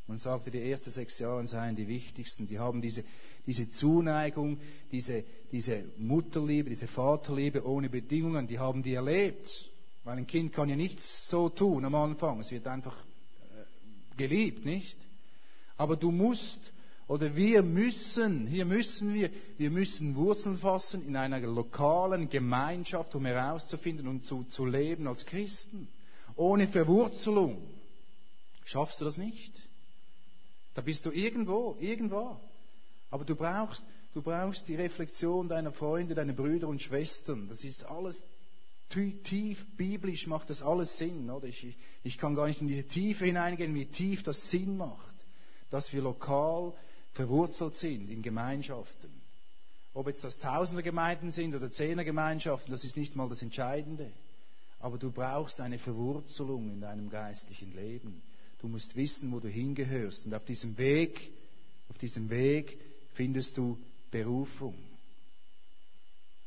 Man 0.07 0.17
sagte, 0.17 0.51
die 0.51 0.59
ersten 0.59 0.89
sechs 0.91 1.19
Jahre 1.19 1.45
seien 1.47 1.75
die 1.75 1.87
wichtigsten. 1.87 2.47
Die 2.47 2.59
haben 2.59 2.81
diese, 2.81 3.03
diese 3.45 3.69
Zuneigung, 3.69 4.59
diese, 4.91 5.23
diese 5.51 5.85
Mutterliebe, 5.97 6.69
diese 6.69 6.87
Vaterliebe 6.87 7.65
ohne 7.65 7.89
Bedingungen, 7.89 8.47
die 8.47 8.59
haben 8.59 8.83
die 8.83 8.93
erlebt. 8.93 9.70
Weil 10.03 10.17
ein 10.17 10.27
Kind 10.27 10.53
kann 10.53 10.69
ja 10.69 10.75
nichts 10.75 11.29
so 11.29 11.49
tun 11.49 11.85
am 11.85 11.95
Anfang. 11.95 12.39
Es 12.39 12.51
wird 12.51 12.67
einfach 12.67 12.97
äh, 12.97 14.17
geliebt, 14.17 14.65
nicht? 14.65 14.97
Aber 15.77 15.95
du 15.95 16.11
musst, 16.11 16.59
oder 17.07 17.35
wir 17.35 17.61
müssen, 17.61 18.47
hier 18.47 18.65
müssen 18.65 19.13
wir, 19.13 19.29
wir 19.57 19.69
müssen 19.69 20.15
Wurzeln 20.15 20.57
fassen 20.57 21.05
in 21.05 21.15
einer 21.15 21.39
lokalen 21.39 22.29
Gemeinschaft, 22.29 23.13
um 23.15 23.25
herauszufinden 23.25 24.07
und 24.07 24.25
zu, 24.25 24.43
zu 24.45 24.65
leben 24.65 25.07
als 25.07 25.25
Christen. 25.25 25.87
Ohne 26.35 26.67
Verwurzelung 26.67 27.61
schaffst 28.65 29.01
du 29.01 29.05
das 29.05 29.17
nicht. 29.17 29.53
Da 30.73 30.81
bist 30.81 31.05
du 31.05 31.11
irgendwo, 31.11 31.77
irgendwo. 31.79 32.39
Aber 33.09 33.25
du 33.25 33.35
brauchst, 33.35 33.83
du 34.13 34.21
brauchst 34.21 34.67
die 34.67 34.75
Reflexion 34.75 35.49
deiner 35.49 35.71
Freunde, 35.71 36.15
deiner 36.15 36.33
Brüder 36.33 36.67
und 36.67 36.81
Schwestern. 36.81 37.49
Das 37.49 37.63
ist 37.63 37.83
alles 37.83 38.23
tief 38.91 39.65
biblisch 39.77 40.27
macht 40.27 40.49
das 40.49 40.61
alles 40.61 40.97
Sinn. 40.97 41.29
Oder? 41.29 41.47
Ich, 41.47 41.75
ich 42.03 42.17
kann 42.17 42.35
gar 42.35 42.47
nicht 42.47 42.61
in 42.61 42.67
diese 42.67 42.87
Tiefe 42.87 43.25
hineingehen, 43.25 43.73
wie 43.73 43.87
tief 43.87 44.23
das 44.23 44.49
Sinn 44.49 44.77
macht, 44.77 45.15
dass 45.69 45.91
wir 45.93 46.01
lokal 46.01 46.73
verwurzelt 47.13 47.73
sind 47.73 48.09
in 48.09 48.21
Gemeinschaften. 48.21 49.09
Ob 49.93 50.07
jetzt 50.07 50.23
das 50.23 50.39
Tausendergemeinden 50.39 51.31
sind 51.31 51.53
oder 51.53 51.69
Zehnergemeinschaften, 51.69 52.71
das 52.71 52.83
ist 52.83 52.95
nicht 52.95 53.15
mal 53.15 53.27
das 53.27 53.41
Entscheidende. 53.41 54.11
Aber 54.79 54.97
du 54.97 55.11
brauchst 55.11 55.59
eine 55.59 55.79
Verwurzelung 55.79 56.69
in 56.69 56.81
deinem 56.81 57.09
geistlichen 57.09 57.75
Leben. 57.75 58.21
Du 58.59 58.67
musst 58.67 58.95
wissen, 58.95 59.31
wo 59.31 59.39
du 59.39 59.49
hingehörst. 59.49 60.25
Und 60.25 60.33
auf 60.33 60.45
diesem 60.45 60.77
Weg, 60.77 61.31
auf 61.89 61.97
diesem 61.97 62.29
Weg 62.29 62.79
findest 63.13 63.57
du 63.57 63.77
Berufung. 64.11 64.75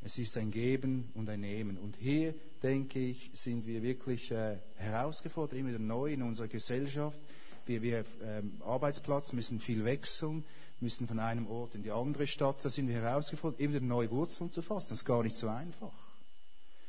Es 0.07 0.19
ist 0.19 0.37
ein 0.37 0.51
Geben 0.51 1.11
und 1.15 1.31
ein 1.31 1.41
Nehmen. 1.41 1.79
Und 1.79 1.97
hier, 1.97 2.35
denke 2.63 2.99
ich, 2.99 3.31
sind 3.33 3.67
wir 3.67 3.83
wirklich 3.83 4.31
äh, 4.31 4.59
herausgefordert, 4.77 5.59
immer 5.59 5.71
wieder 5.71 5.79
neu 5.79 6.13
in 6.13 6.21
unserer 6.21 6.47
Gesellschaft. 6.47 7.19
Wir, 7.65 7.81
wir 7.81 8.05
ähm, 8.23 8.61
Arbeitsplatz 8.63 9.33
müssen 9.33 9.61
viel 9.61 9.83
wechseln, 9.87 10.45
müssen 10.79 11.09
von 11.09 11.19
einem 11.19 11.47
Ort 11.47 11.75
in 11.75 11.83
die 11.83 11.91
andere 11.91 12.27
Stadt. 12.27 12.63
Da 12.63 12.69
sind 12.69 12.89
wir 12.89 12.97
herausgefordert, 12.97 13.61
immer 13.61 13.77
wieder 13.77 13.85
neue 13.87 14.11
Wurzeln 14.11 14.51
zu 14.51 14.61
fassen. 14.61 14.89
Das 14.91 14.99
ist 14.99 15.07
gar 15.07 15.23
nicht 15.23 15.37
so 15.37 15.49
einfach. 15.49 15.95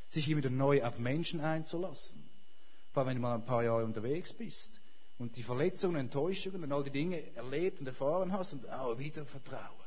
Sich 0.09 0.27
immer 0.27 0.39
wieder 0.39 0.49
neu 0.49 0.83
auf 0.83 0.99
Menschen 0.99 1.39
einzulassen. 1.39 2.21
Vor 2.91 3.03
allem, 3.03 3.11
wenn 3.11 3.15
du 3.15 3.21
mal 3.21 3.35
ein 3.35 3.45
paar 3.45 3.63
Jahre 3.63 3.85
unterwegs 3.85 4.33
bist 4.33 4.69
und 5.19 5.37
die 5.37 5.43
Verletzungen, 5.43 5.95
Enttäuschungen 5.95 6.65
und 6.65 6.71
all 6.73 6.83
die 6.83 6.91
Dinge 6.91 7.33
erlebt 7.37 7.79
und 7.79 7.87
erfahren 7.87 8.33
hast 8.33 8.51
und 8.51 8.69
auch 8.69 8.99
wieder 8.99 9.25
Vertrauen. 9.25 9.84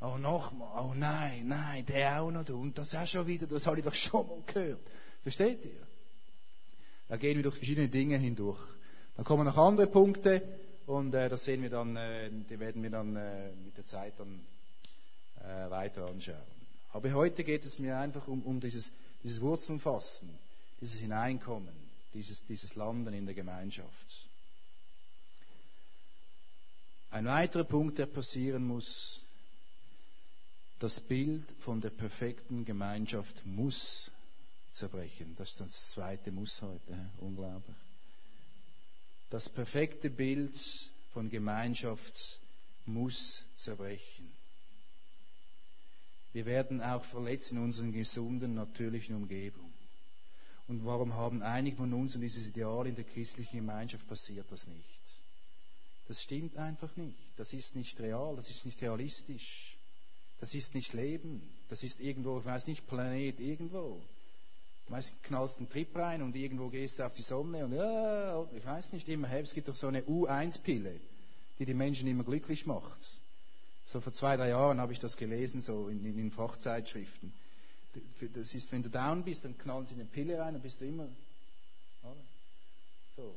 Oh, 0.00 0.16
nochmal. 0.16 0.84
Oh 0.84 0.94
nein, 0.94 1.48
nein, 1.48 1.84
der 1.84 2.22
auch 2.22 2.30
noch. 2.30 2.48
Und 2.48 2.78
das 2.78 2.94
auch 2.94 3.06
schon 3.06 3.26
wieder. 3.26 3.46
Das 3.46 3.66
habe 3.66 3.78
ich 3.78 3.84
doch 3.84 3.94
schon 3.94 4.26
mal 4.26 4.42
gehört. 4.46 4.80
Versteht 5.22 5.64
ihr? 5.64 5.86
Da 7.08 7.16
gehen 7.16 7.36
wir 7.36 7.42
durch 7.42 7.56
verschiedene 7.56 7.88
Dinge 7.88 8.16
hindurch. 8.18 8.60
Dann 9.16 9.24
kommen 9.24 9.44
noch 9.44 9.58
andere 9.58 9.88
Punkte 9.88 10.42
und 10.86 11.14
äh, 11.14 11.28
das 11.28 11.44
sehen 11.44 11.62
wir 11.62 11.70
dann, 11.70 11.96
äh, 11.96 12.30
die 12.30 12.58
werden 12.58 12.82
wir 12.82 12.90
dann 12.90 13.14
äh, 13.16 13.52
mit 13.52 13.76
der 13.76 13.84
Zeit 13.84 14.14
dann 14.18 14.40
äh, 15.40 15.68
weiter 15.70 16.06
anschauen. 16.06 16.36
Aber 16.92 17.12
heute 17.12 17.44
geht 17.44 17.64
es 17.64 17.78
mir 17.78 17.98
einfach 17.98 18.26
um, 18.28 18.42
um 18.42 18.60
dieses, 18.60 18.90
dieses 19.22 19.40
Wurzelfassen, 19.40 20.30
dieses 20.80 20.98
Hineinkommen, 21.00 21.74
dieses, 22.14 22.44
dieses 22.46 22.74
Landen 22.74 23.12
in 23.12 23.26
der 23.26 23.34
Gemeinschaft. 23.34 24.28
Ein 27.10 27.26
weiterer 27.26 27.64
Punkt, 27.64 27.98
der 27.98 28.06
passieren 28.06 28.64
muss, 28.66 29.20
das 30.80 30.98
Bild 30.98 31.44
von 31.60 31.80
der 31.80 31.90
perfekten 31.90 32.64
Gemeinschaft 32.64 33.44
muss 33.44 34.10
zerbrechen. 34.72 35.36
Das 35.36 35.50
ist 35.50 35.60
das 35.60 35.90
zweite 35.90 36.32
Muss 36.32 36.60
heute. 36.62 37.10
Unglaublich. 37.18 37.76
Das 39.28 39.48
perfekte 39.48 40.08
Bild 40.08 40.58
von 41.12 41.28
Gemeinschaft 41.28 42.40
muss 42.86 43.44
zerbrechen. 43.56 44.32
Wir 46.32 46.46
werden 46.46 46.80
auch 46.80 47.04
verletzt 47.04 47.52
in 47.52 47.58
unseren 47.58 47.92
gesunden, 47.92 48.54
natürlichen 48.54 49.16
Umgebung. 49.16 49.72
Und 50.66 50.84
warum 50.86 51.12
haben 51.12 51.42
einige 51.42 51.76
von 51.76 51.92
uns 51.92 52.14
und 52.14 52.22
dieses 52.22 52.46
Ideal 52.46 52.86
in 52.86 52.94
der 52.94 53.04
christlichen 53.04 53.56
Gemeinschaft 53.56 54.06
passiert 54.08 54.50
das 54.50 54.66
nicht? 54.66 55.20
Das 56.08 56.22
stimmt 56.22 56.56
einfach 56.56 56.96
nicht. 56.96 57.18
Das 57.36 57.52
ist 57.52 57.76
nicht 57.76 58.00
real, 58.00 58.34
das 58.36 58.48
ist 58.48 58.64
nicht 58.64 58.80
realistisch. 58.80 59.69
Das 60.40 60.54
ist 60.54 60.74
nicht 60.74 60.92
Leben. 60.94 61.42
Das 61.68 61.82
ist 61.82 62.00
irgendwo, 62.00 62.38
ich 62.38 62.44
weiß 62.44 62.66
nicht, 62.66 62.86
Planet 62.86 63.38
irgendwo. 63.38 64.02
Du 64.86 64.92
weißt, 64.92 65.22
knallst 65.22 65.58
einen 65.58 65.68
Trip 65.68 65.94
rein 65.94 66.22
und 66.22 66.34
irgendwo 66.34 66.68
gehst 66.68 66.98
du 66.98 67.06
auf 67.06 67.12
die 67.12 67.22
Sonne 67.22 67.64
und 67.64 67.72
ja, 67.74 68.44
ich 68.52 68.64
weiß 68.64 68.92
nicht 68.92 69.08
immer, 69.08 69.30
es 69.30 69.54
gibt 69.54 69.68
doch 69.68 69.76
so 69.76 69.86
eine 69.86 70.02
U1-Pille, 70.02 70.98
die 71.58 71.64
die 71.64 71.74
Menschen 71.74 72.08
immer 72.08 72.24
glücklich 72.24 72.66
macht. 72.66 72.98
So 73.86 74.00
vor 74.00 74.12
zwei, 74.12 74.36
drei 74.36 74.48
Jahren 74.48 74.80
habe 74.80 74.92
ich 74.92 74.98
das 74.98 75.16
gelesen, 75.16 75.60
so 75.60 75.88
in, 75.88 76.04
in, 76.04 76.18
in 76.18 76.30
Fachzeitschriften. 76.30 77.32
Das 78.34 78.54
ist, 78.54 78.72
wenn 78.72 78.82
du 78.82 78.88
down 78.88 79.24
bist, 79.24 79.44
dann 79.44 79.58
knallen 79.58 79.84
sie 79.84 79.94
eine 79.94 80.04
Pille 80.04 80.38
rein 80.38 80.54
und 80.54 80.62
bist 80.62 80.80
du 80.80 80.86
immer. 80.86 81.08
So. 83.16 83.34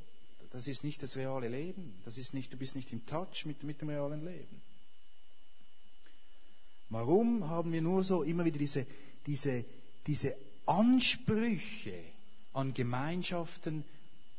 Das 0.51 0.67
ist 0.67 0.83
nicht 0.83 1.01
das 1.01 1.15
reale 1.17 1.47
Leben. 1.47 1.99
Das 2.05 2.17
ist 2.17 2.33
nicht, 2.33 2.53
du 2.53 2.57
bist 2.57 2.75
nicht 2.75 2.93
im 2.93 3.05
Touch 3.07 3.45
mit, 3.45 3.63
mit 3.63 3.81
dem 3.81 3.89
realen 3.89 4.23
Leben. 4.23 4.61
Warum 6.93 7.49
haben 7.49 7.71
wir 7.71 7.81
nur 7.81 8.03
so 8.03 8.21
immer 8.21 8.45
wieder 8.45 8.59
diese, 8.59 8.85
diese, 9.25 9.65
diese 10.05 10.35
Ansprüche 10.67 11.99
an 12.53 12.75
Gemeinschaften, 12.75 13.83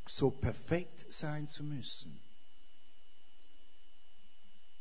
so 0.06 0.30
perfekt 0.30 1.12
sein 1.12 1.48
zu 1.48 1.64
müssen? 1.64 2.16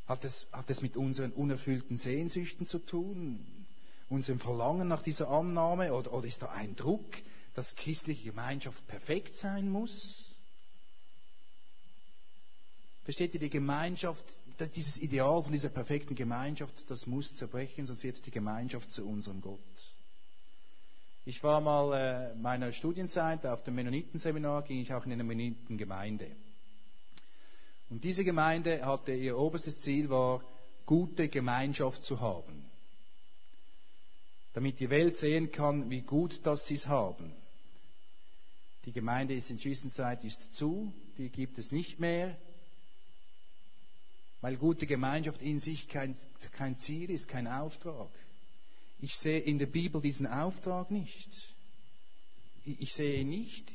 Hat 0.06 0.24
es, 0.24 0.46
hat 0.52 0.70
es 0.70 0.82
mit 0.82 0.96
unseren 0.96 1.32
unerfüllten 1.32 1.96
Sehnsüchten 1.96 2.64
zu 2.64 2.78
tun? 2.78 3.66
Unserem 4.08 4.38
Verlangen 4.38 4.86
nach 4.86 5.02
dieser 5.02 5.28
Annahme? 5.28 5.92
Oder, 5.92 6.12
oder 6.12 6.28
ist 6.28 6.42
da 6.42 6.52
ein 6.52 6.76
Druck, 6.76 7.16
dass 7.54 7.74
christliche 7.74 8.30
Gemeinschaft 8.30 8.86
perfekt 8.86 9.34
sein 9.34 9.68
muss? 9.68 10.32
Versteht 13.02 13.34
ihr, 13.34 13.40
die 13.40 13.50
Gemeinschaft, 13.50 14.24
dieses 14.60 14.98
Ideal 14.98 15.42
von 15.42 15.52
dieser 15.52 15.68
perfekten 15.68 16.14
Gemeinschaft, 16.14 16.88
das 16.88 17.06
muss 17.06 17.34
zerbrechen, 17.34 17.86
sonst 17.86 18.04
wird 18.04 18.24
die 18.24 18.30
Gemeinschaft 18.30 18.90
zu 18.90 19.06
unserem 19.06 19.40
Gott. 19.40 19.60
Ich 21.26 21.42
war 21.42 21.60
mal 21.60 21.92
äh, 21.92 22.34
meiner 22.34 22.72
Studienzeit 22.72 23.46
auf 23.46 23.62
dem 23.64 23.76
Mennonitenseminar, 23.76 24.62
ging 24.62 24.80
ich 24.80 24.92
auch 24.92 25.06
in 25.06 25.12
eine 25.12 25.24
Mennonitengemeinde. 25.24 26.30
Und 27.88 28.04
diese 28.04 28.24
Gemeinde 28.24 28.84
hatte 28.84 29.12
ihr 29.12 29.38
oberstes 29.38 29.80
Ziel 29.80 30.10
war, 30.10 30.44
gute 30.84 31.28
Gemeinschaft 31.28 32.04
zu 32.04 32.20
haben. 32.20 32.66
Damit 34.52 34.80
die 34.80 34.90
Welt 34.90 35.16
sehen 35.16 35.50
kann, 35.50 35.90
wie 35.90 36.02
gut 36.02 36.40
das 36.44 36.66
sie 36.66 36.74
es 36.74 36.86
haben. 36.86 37.34
Die 38.84 38.92
Gemeinde 38.92 39.34
ist 39.34 39.50
in 39.50 39.58
Zwischenzeit 39.58 40.22
ist 40.24 40.54
zu, 40.54 40.92
die 41.16 41.30
gibt 41.30 41.58
es 41.58 41.72
nicht 41.72 41.98
mehr, 41.98 42.36
weil 44.44 44.58
gute 44.58 44.86
Gemeinschaft 44.86 45.40
in 45.40 45.58
sich 45.58 45.88
kein, 45.88 46.14
kein 46.52 46.76
Ziel 46.76 47.08
ist, 47.08 47.28
kein 47.28 47.46
Auftrag. 47.46 48.10
Ich 49.00 49.16
sehe 49.16 49.38
in 49.38 49.58
der 49.58 49.64
Bibel 49.64 50.02
diesen 50.02 50.26
Auftrag 50.26 50.90
nicht. 50.90 51.30
Ich, 52.66 52.78
ich 52.82 52.92
sehe 52.92 53.22
ihn 53.22 53.30
nicht. 53.30 53.72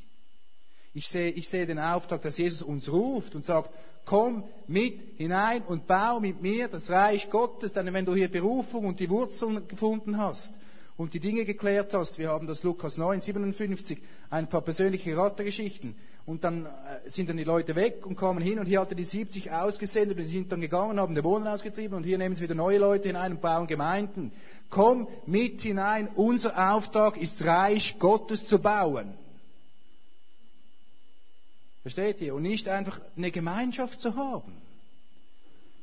Ich 0.94 1.08
sehe, 1.08 1.32
ich 1.32 1.50
sehe 1.50 1.66
den 1.66 1.80
Auftrag, 1.80 2.22
dass 2.22 2.38
Jesus 2.38 2.62
uns 2.62 2.88
ruft 2.88 3.34
und 3.34 3.44
sagt, 3.46 3.72
komm 4.06 4.44
mit 4.68 5.02
hinein 5.18 5.64
und 5.64 5.88
bau 5.88 6.20
mit 6.20 6.40
mir 6.44 6.68
das 6.68 6.88
Reich 6.92 7.32
Gottes, 7.32 7.74
denn 7.74 7.92
wenn 7.92 8.06
du 8.06 8.14
hier 8.14 8.30
Berufung 8.30 8.86
und 8.86 9.00
die 9.00 9.10
Wurzeln 9.10 9.68
gefunden 9.68 10.20
hast 10.20 10.54
und 10.98 11.16
die 11.16 11.20
Dinge 11.20 11.46
geklärt 11.46 11.96
hast, 11.96 12.20
wir 12.20 12.30
haben 12.30 12.46
das 12.46 12.62
Lukas 12.62 12.96
9, 12.96 13.22
57, 13.22 13.98
ein 14.30 14.48
paar 14.48 14.62
persönliche 14.62 15.18
Rattergeschichten, 15.18 15.96
und 16.30 16.44
dann 16.44 16.68
äh, 16.68 17.10
sind 17.10 17.28
dann 17.28 17.38
die 17.38 17.44
Leute 17.44 17.76
weg 17.76 18.06
und 18.06 18.16
kommen 18.16 18.40
hin 18.40 18.60
und 18.60 18.68
hier 18.68 18.82
hat 18.82 18.92
er 18.92 18.96
die 18.96 19.04
70 19.04 19.50
ausgesendet 19.50 20.16
und 20.16 20.26
die 20.26 20.30
sind 20.30 20.52
dann 20.52 20.62
gegangen, 20.62 21.00
haben 21.00 21.16
Dämonen 21.16 21.48
ausgetrieben 21.48 21.98
und 21.98 22.04
hier 22.04 22.20
nehmen 22.20 22.36
sie 22.36 22.44
wieder 22.44 22.54
neue 22.54 22.78
Leute 22.78 23.08
hinein 23.08 23.32
und 23.32 23.42
bauen 23.42 23.66
Gemeinden. 23.66 24.32
Komm 24.70 25.08
mit 25.26 25.60
hinein, 25.62 26.08
unser 26.16 26.72
Auftrag 26.72 27.18
ist 27.18 27.44
Reich 27.44 27.98
Gottes 27.98 28.46
zu 28.46 28.60
bauen. 28.60 29.16
Versteht 31.82 32.22
ihr? 32.22 32.36
Und 32.36 32.44
nicht 32.44 32.68
einfach 32.68 33.02
eine 33.18 33.32
Gemeinschaft 33.32 34.00
zu 34.00 34.16
haben. 34.16 34.54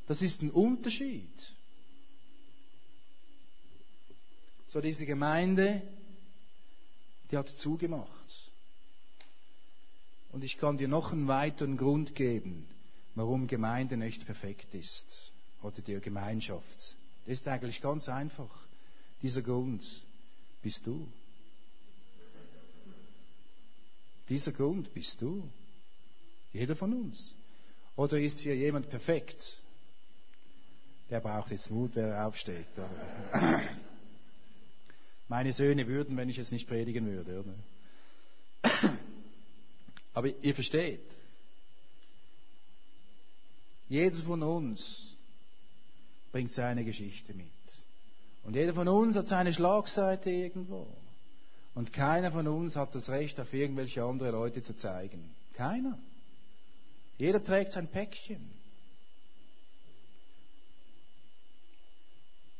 Das 0.06 0.22
ist 0.22 0.42
ein 0.42 0.52
Unterschied. 0.52 1.52
So 4.68 4.80
diese 4.80 5.06
Gemeinde, 5.06 5.82
die 7.32 7.36
hat 7.36 7.48
zugemacht. 7.48 8.15
Und 10.36 10.44
ich 10.44 10.58
kann 10.58 10.76
dir 10.76 10.86
noch 10.86 11.12
einen 11.12 11.28
weiteren 11.28 11.78
Grund 11.78 12.14
geben, 12.14 12.68
warum 13.14 13.46
Gemeinde 13.46 13.96
nicht 13.96 14.26
perfekt 14.26 14.74
ist. 14.74 15.32
Oder 15.62 15.80
die 15.80 15.98
Gemeinschaft. 15.98 16.94
Das 17.24 17.38
ist 17.38 17.48
eigentlich 17.48 17.80
ganz 17.80 18.06
einfach. 18.10 18.50
Dieser 19.22 19.40
Grund 19.40 19.82
bist 20.60 20.86
du. 20.86 21.08
Dieser 24.28 24.52
Grund 24.52 24.92
bist 24.92 25.22
du. 25.22 25.48
Jeder 26.52 26.76
von 26.76 26.92
uns. 26.92 27.34
Oder 27.96 28.20
ist 28.20 28.38
hier 28.40 28.54
jemand 28.54 28.90
perfekt? 28.90 29.56
Der 31.08 31.20
braucht 31.20 31.50
jetzt 31.50 31.70
Mut, 31.70 31.92
wer 31.94 32.08
er 32.08 32.26
aufsteht. 32.26 32.66
Meine 35.28 35.54
Söhne 35.54 35.86
würden, 35.86 36.14
wenn 36.18 36.28
ich 36.28 36.36
es 36.36 36.50
nicht 36.50 36.68
predigen 36.68 37.06
würde. 37.06 37.40
Oder? 37.40 37.54
Aber 40.16 40.28
ihr 40.28 40.54
versteht, 40.54 41.04
jeder 43.86 44.16
von 44.16 44.42
uns 44.42 45.14
bringt 46.32 46.54
seine 46.54 46.86
Geschichte 46.86 47.34
mit. 47.34 47.50
Und 48.42 48.56
jeder 48.56 48.72
von 48.72 48.88
uns 48.88 49.14
hat 49.16 49.26
seine 49.26 49.52
Schlagseite 49.52 50.30
irgendwo. 50.30 50.86
Und 51.74 51.92
keiner 51.92 52.32
von 52.32 52.48
uns 52.48 52.76
hat 52.76 52.94
das 52.94 53.10
Recht, 53.10 53.38
auf 53.38 53.52
irgendwelche 53.52 54.04
andere 54.04 54.30
Leute 54.30 54.62
zu 54.62 54.74
zeigen. 54.74 55.34
Keiner. 55.52 55.98
Jeder 57.18 57.44
trägt 57.44 57.72
sein 57.72 57.86
Päckchen. 57.86 58.50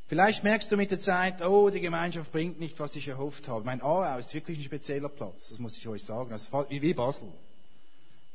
Vielleicht 0.09 0.45
merkst 0.45 0.71
du 0.71 0.77
mit 0.77 0.91
der 0.91 1.01
Zeit, 1.01 1.41
oh, 1.41 1.71
die 1.71 1.81
Gemeinschaft 1.81 2.31
bringt 2.33 2.61
nicht, 2.61 2.79
was 2.79 2.95
ich 2.97 3.09
erhofft 3.09 3.49
habe. 3.49 3.65
Mein 3.65 3.81
Aarau 3.81 4.19
ist 4.19 4.35
wirklich 4.35 4.59
ein 4.59 4.65
spezieller 4.65 5.09
Platz, 5.09 5.49
das 5.49 5.59
muss 5.59 5.79
ich 5.79 5.89
euch 5.89 6.05
sagen. 6.05 6.29
Das 6.29 6.43
ist 6.43 6.53
wie 6.71 6.93
Basel. 6.93 7.33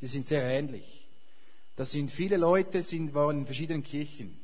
Die 0.02 0.08
sind 0.08 0.26
sehr 0.26 0.44
ähnlich. 0.44 1.08
Da 1.76 1.86
sind 1.86 2.12
viele 2.12 2.38
Leute, 2.38 2.82
sind, 2.82 3.14
waren 3.14 3.40
in 3.40 3.46
verschiedenen 3.46 3.84
Kirchen. 3.84 4.38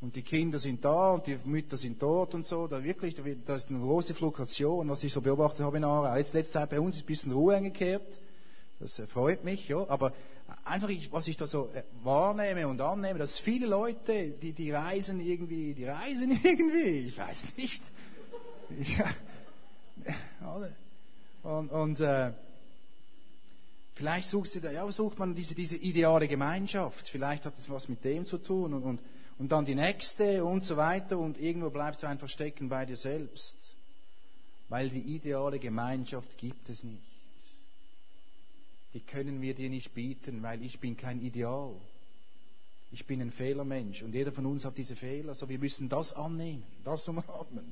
Und 0.00 0.16
die 0.16 0.22
Kinder 0.22 0.58
sind 0.58 0.84
da 0.84 1.12
und 1.12 1.26
die 1.28 1.38
Mütter 1.44 1.76
sind 1.76 2.02
dort 2.02 2.34
und 2.34 2.44
so. 2.44 2.66
Da 2.66 2.82
wirklich, 2.82 3.14
da 3.14 3.54
ist 3.54 3.70
eine 3.70 3.78
große 3.78 4.14
Fluktuation, 4.14 4.88
was 4.88 5.04
ich 5.04 5.12
so 5.12 5.20
beobachtet 5.20 5.60
habe 5.60 5.76
in 5.76 5.84
Aarau. 5.84 6.16
Jetzt 6.16 6.34
letzte 6.34 6.54
Zeit 6.54 6.70
bei 6.70 6.80
uns 6.80 6.96
ist 6.96 7.04
ein 7.04 7.06
bisschen 7.06 7.32
Ruhe 7.32 7.54
eingekehrt. 7.54 8.20
Das 8.80 9.00
freut 9.12 9.44
mich, 9.44 9.68
ja. 9.68 9.88
Aber 9.88 10.12
einfach, 10.64 10.90
was 11.12 11.28
ich 11.28 11.36
da 11.36 11.46
so 11.46 11.70
äh, 11.72 11.84
wahrnehme 12.02 12.66
und 12.66 12.80
annehme, 12.80 13.20
dass 13.20 13.38
viele 13.38 13.66
Leute, 13.68 14.30
die, 14.30 14.52
die 14.52 14.72
reisen 14.72 15.20
irgendwie, 15.20 15.72
die 15.72 15.84
reisen 15.84 16.32
irgendwie, 16.42 17.06
ich 17.06 17.16
weiß 17.16 17.56
nicht. 17.56 17.82
Ja, 18.80 19.14
und, 21.44 21.70
und 21.70 22.00
äh, 22.00 22.32
vielleicht 23.94 24.28
suchst 24.28 24.56
du 24.56 24.60
da, 24.60 24.70
ja, 24.70 24.90
sucht 24.90 25.18
man 25.18 25.34
diese, 25.34 25.54
diese 25.54 25.76
ideale 25.76 26.28
Gemeinschaft. 26.28 27.08
Vielleicht 27.08 27.44
hat 27.44 27.56
das 27.56 27.68
was 27.68 27.88
mit 27.88 28.04
dem 28.04 28.26
zu 28.26 28.38
tun 28.38 28.74
und, 28.74 28.82
und, 28.82 29.00
und 29.38 29.52
dann 29.52 29.64
die 29.64 29.74
nächste 29.74 30.44
und 30.44 30.64
so 30.64 30.76
weiter 30.76 31.18
und 31.18 31.38
irgendwo 31.38 31.70
bleibst 31.70 32.02
du 32.02 32.06
einfach 32.06 32.28
stecken 32.28 32.68
bei 32.68 32.86
dir 32.86 32.96
selbst. 32.96 33.74
Weil 34.68 34.88
die 34.88 35.14
ideale 35.16 35.58
Gemeinschaft 35.58 36.38
gibt 36.38 36.68
es 36.68 36.82
nicht 36.82 37.12
die 38.94 39.00
können 39.00 39.40
wir 39.40 39.54
dir 39.54 39.70
nicht 39.70 39.94
bieten, 39.94 40.42
weil 40.42 40.62
ich 40.62 40.78
bin 40.78 40.96
kein 40.96 41.20
Ideal. 41.20 41.74
Ich 42.90 43.06
bin 43.06 43.22
ein 43.22 43.30
Fehlermensch 43.30 44.02
und 44.02 44.14
jeder 44.14 44.32
von 44.32 44.44
uns 44.44 44.64
hat 44.64 44.76
diese 44.76 44.96
Fehler, 44.96 45.34
so 45.34 45.48
wir 45.48 45.58
müssen 45.58 45.88
das 45.88 46.12
annehmen, 46.12 46.62
das 46.84 47.08
umarmen. 47.08 47.64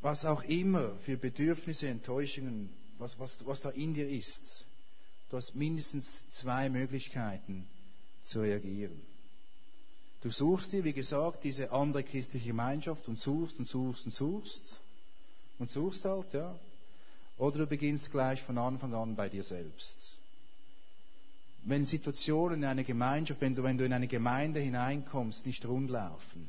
Was 0.00 0.24
auch 0.24 0.42
immer 0.44 0.96
für 1.04 1.16
Bedürfnisse, 1.16 1.88
Enttäuschungen, 1.88 2.70
was, 2.98 3.18
was, 3.18 3.36
was 3.46 3.60
da 3.60 3.70
in 3.70 3.94
dir 3.94 4.08
ist, 4.08 4.66
du 5.28 5.36
hast 5.36 5.54
mindestens 5.54 6.24
zwei 6.30 6.68
Möglichkeiten 6.70 7.66
zu 8.22 8.40
reagieren. 8.40 9.00
Du 10.22 10.30
suchst 10.30 10.72
dir, 10.72 10.84
wie 10.84 10.92
gesagt, 10.92 11.44
diese 11.44 11.70
andere 11.72 12.02
christliche 12.02 12.48
Gemeinschaft 12.48 13.08
und 13.08 13.18
suchst 13.18 13.58
und 13.58 13.66
suchst 13.66 14.04
und 14.04 14.12
suchst 14.12 14.80
und 15.58 15.70
suchst 15.70 16.04
halt, 16.04 16.32
ja. 16.32 16.58
Oder 17.38 17.60
du 17.60 17.66
beginnst 17.66 18.10
gleich 18.10 18.42
von 18.42 18.58
Anfang 18.58 18.92
an 18.94 19.16
bei 19.16 19.30
dir 19.30 19.42
selbst. 19.42 20.16
Wenn 21.64 21.86
Situationen 21.86 22.62
in 22.62 22.68
einer 22.68 22.84
Gemeinschaft, 22.84 23.40
wenn 23.40 23.54
du, 23.54 23.62
wenn 23.62 23.78
du 23.78 23.84
in 23.84 23.94
eine 23.94 24.08
Gemeinde 24.08 24.60
hineinkommst, 24.60 25.46
nicht 25.46 25.64
rundlaufen, 25.64 26.48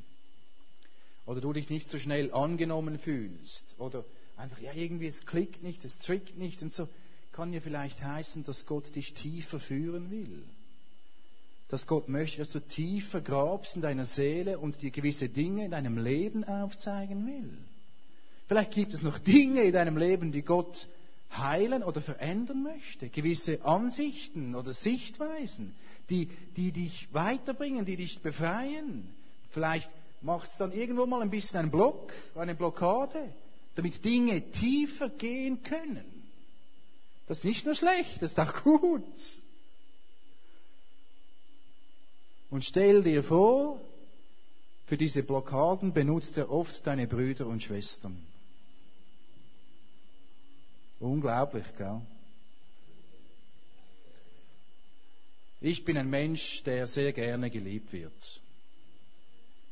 oder 1.25 1.41
du 1.41 1.53
dich 1.53 1.69
nicht 1.69 1.89
so 1.89 1.99
schnell 1.99 2.34
angenommen 2.34 2.99
fühlst, 2.99 3.65
oder 3.77 4.03
einfach, 4.38 4.60
ja, 4.60 4.73
irgendwie 4.73 5.07
es 5.07 5.25
klickt 5.25 5.63
nicht, 5.63 5.86
es 5.86 5.97
trickt 5.99 6.38
nicht 6.38 6.62
und 6.62 6.71
so, 6.71 6.88
kann 7.31 7.53
ja 7.53 7.62
vielleicht 7.62 8.03
heißen, 8.03 8.43
dass 8.43 8.65
Gott 8.65 8.95
dich 8.95 9.13
tiefer 9.13 9.60
führen 9.60 10.12
will 10.12 10.43
dass 11.71 11.88
Gott 11.88 12.10
möchte, 12.10 12.39
dass 12.39 12.51
du 12.51 12.60
tiefer 12.60 13.21
grabst 13.21 13.77
in 13.77 13.81
deiner 13.81 14.03
Seele 14.03 14.60
und 14.60 14.81
dir 14.81 14.91
gewisse 14.91 15.29
Dinge 15.29 15.63
in 15.63 15.71
deinem 15.71 15.97
Leben 15.97 16.43
aufzeigen 16.43 17.25
will. 17.25 17.57
Vielleicht 18.47 18.71
gibt 18.71 18.93
es 18.93 19.01
noch 19.01 19.19
Dinge 19.19 19.63
in 19.63 19.71
deinem 19.71 19.95
Leben, 19.95 20.34
die 20.34 20.41
Gott 20.41 20.89
heilen 21.31 21.81
oder 21.81 22.01
verändern 22.01 22.63
möchte. 22.63 23.07
Gewisse 23.07 23.63
Ansichten 23.63 24.53
oder 24.53 24.73
Sichtweisen, 24.73 25.73
die, 26.10 26.27
die 26.57 26.73
dich 26.73 27.07
weiterbringen, 27.13 27.86
die 27.86 27.95
dich 27.95 28.19
befreien. 28.19 29.07
Vielleicht 29.51 29.89
macht 30.21 30.49
es 30.49 30.57
dann 30.57 30.71
irgendwo 30.71 31.05
mal 31.05 31.21
ein 31.21 31.29
bisschen 31.29 31.60
einen 31.60 31.71
Block, 31.71 32.13
eine 32.36 32.55
Blockade, 32.55 33.34
damit 33.75 34.03
Dinge 34.03 34.51
tiefer 34.51 35.10
gehen 35.10 35.63
können. 35.63 36.05
Das 37.27 37.39
ist 37.39 37.45
nicht 37.45 37.65
nur 37.65 37.75
schlecht, 37.75 38.21
das 38.21 38.31
ist 38.31 38.39
auch 38.39 38.63
gut. 38.63 39.03
Und 42.49 42.63
stell 42.65 43.01
dir 43.03 43.23
vor, 43.23 43.79
für 44.88 44.97
diese 44.97 45.23
Blockaden 45.23 45.93
benutzt 45.93 46.38
er 46.38 46.51
oft 46.51 46.86
deine 46.86 47.07
Brüder 47.07 47.47
und 47.47 47.63
Schwestern. 47.63 48.21
Unglaublich, 50.99 51.65
gell? 51.77 52.01
Ich 55.62 55.86
bin 55.86 55.95
ein 55.97 56.10
Mensch, 56.10 56.63
der 56.63 56.88
sehr 56.88 57.13
gerne 57.13 57.49
geliebt 57.49 57.93
wird. 57.93 58.41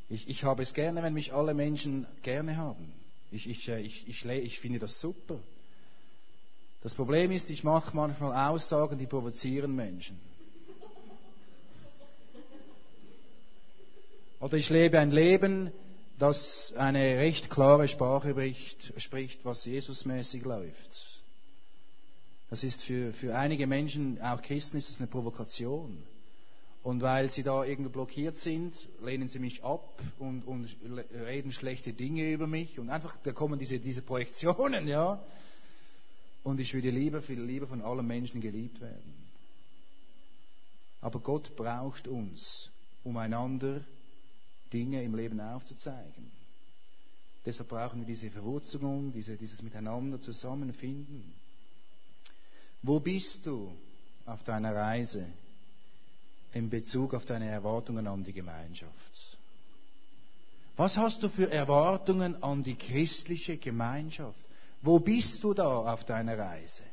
Ich, 0.10 0.28
ich 0.28 0.44
habe 0.44 0.64
es 0.64 0.74
gerne, 0.74 1.04
wenn 1.04 1.14
mich 1.14 1.34
alle 1.34 1.54
Menschen 1.54 2.08
gerne 2.24 2.58
haben. 2.58 2.92
Ich, 3.32 3.48
ich, 3.48 3.68
äh, 3.70 3.82
ich, 3.82 4.08
ich, 4.08 4.26
ich 4.26 4.60
finde 4.60 4.80
das 4.80 5.00
super. 5.00 5.40
Das 6.82 6.96
Problem 6.96 7.32
ist, 7.32 7.50
ich 7.50 7.64
mache 7.64 7.96
manchmal 7.96 8.50
Aussagen, 8.50 8.98
die 8.98 9.06
provozieren 9.06 9.76
Menschen. 9.76 10.20
Oder 14.40 14.56
ich 14.56 14.70
lebe 14.70 14.98
ein 15.00 15.12
Leben, 15.12 15.72
das 16.18 16.74
eine 16.78 17.18
recht 17.18 17.50
klare 17.50 17.88
Sprache 17.88 18.34
bricht, 18.34 18.94
spricht, 18.98 19.44
was 19.44 19.66
Jesusmäßig 19.66 20.44
läuft. 20.44 21.22
Das 22.50 22.64
ist 22.64 22.82
für, 22.82 23.14
für 23.14 23.36
einige 23.36 23.68
Menschen, 23.68 24.20
auch 24.22 24.42
Christen, 24.42 24.78
ist 24.78 24.90
es 24.90 24.98
eine 25.00 25.08
Provokation. 25.08 26.02
Und 26.82 27.02
weil 27.02 27.30
sie 27.30 27.44
da 27.44 27.66
irgendwie 27.66 27.92
blockiert 27.92 28.38
sind, 28.38 28.88
lehnen 29.02 29.28
sie 29.28 29.40
mich 29.40 29.64
ab 29.64 30.02
und, 30.18 30.44
und 30.44 30.76
reden 31.12 31.52
schlechte 31.52 31.92
Dinge 31.92 32.32
über 32.32 32.48
mich. 32.48 32.80
Und 32.80 32.90
einfach, 32.90 33.18
da 33.24 33.34
kommen 33.34 33.60
diese, 33.60 33.80
diese 33.80 34.02
Projektionen, 34.02 34.88
ja. 34.88 35.22
Und 36.44 36.60
ich 36.62 36.74
würde 36.74 36.90
lieber, 36.90 37.22
viel 37.22 37.42
lieber 37.42 37.68
von 37.68 37.82
allen 37.82 38.08
Menschen 38.08 38.40
geliebt 38.40 38.80
werden. 38.80 39.14
Aber 41.02 41.20
Gott 41.20 41.56
braucht 41.56 42.08
uns, 42.08 42.72
um 43.04 43.18
einander 43.18 43.84
Dinge 44.72 45.04
im 45.04 45.16
Leben 45.16 45.40
aufzuzeigen. 45.42 46.32
Deshalb 47.46 47.70
brauchen 47.70 48.02
wir 48.02 48.08
diese 48.08 48.30
Verwurzelung, 48.30 49.12
diese, 49.12 49.36
dieses 49.36 49.62
Miteinander 49.62 50.20
zusammenfinden. 50.20 51.34
Wo 52.82 53.00
bist 53.00 53.46
du 53.46 53.74
auf 54.26 54.44
deiner 54.44 54.76
Reise 54.76 55.26
in 56.54 56.70
Bezug 56.70 57.14
auf 57.14 57.26
deine 57.26 57.50
Erwartungen 57.50 58.08
an 58.08 58.24
die 58.24 58.34
Gemeinschaft? 58.34 59.38
Was 60.78 60.98
hast 60.98 61.22
du 61.24 61.30
für 61.30 61.52
Erwartungen 61.52 62.42
an 62.42 62.64
die 62.64 62.76
christliche 62.76 63.58
Gemeinschaft? 63.58 64.46
Wo 64.82 65.00
bist 65.00 65.44
du 65.44 65.54
da 65.54 65.68
auf 65.92 66.06
deiner 66.06 66.38
Reise? 66.38 66.84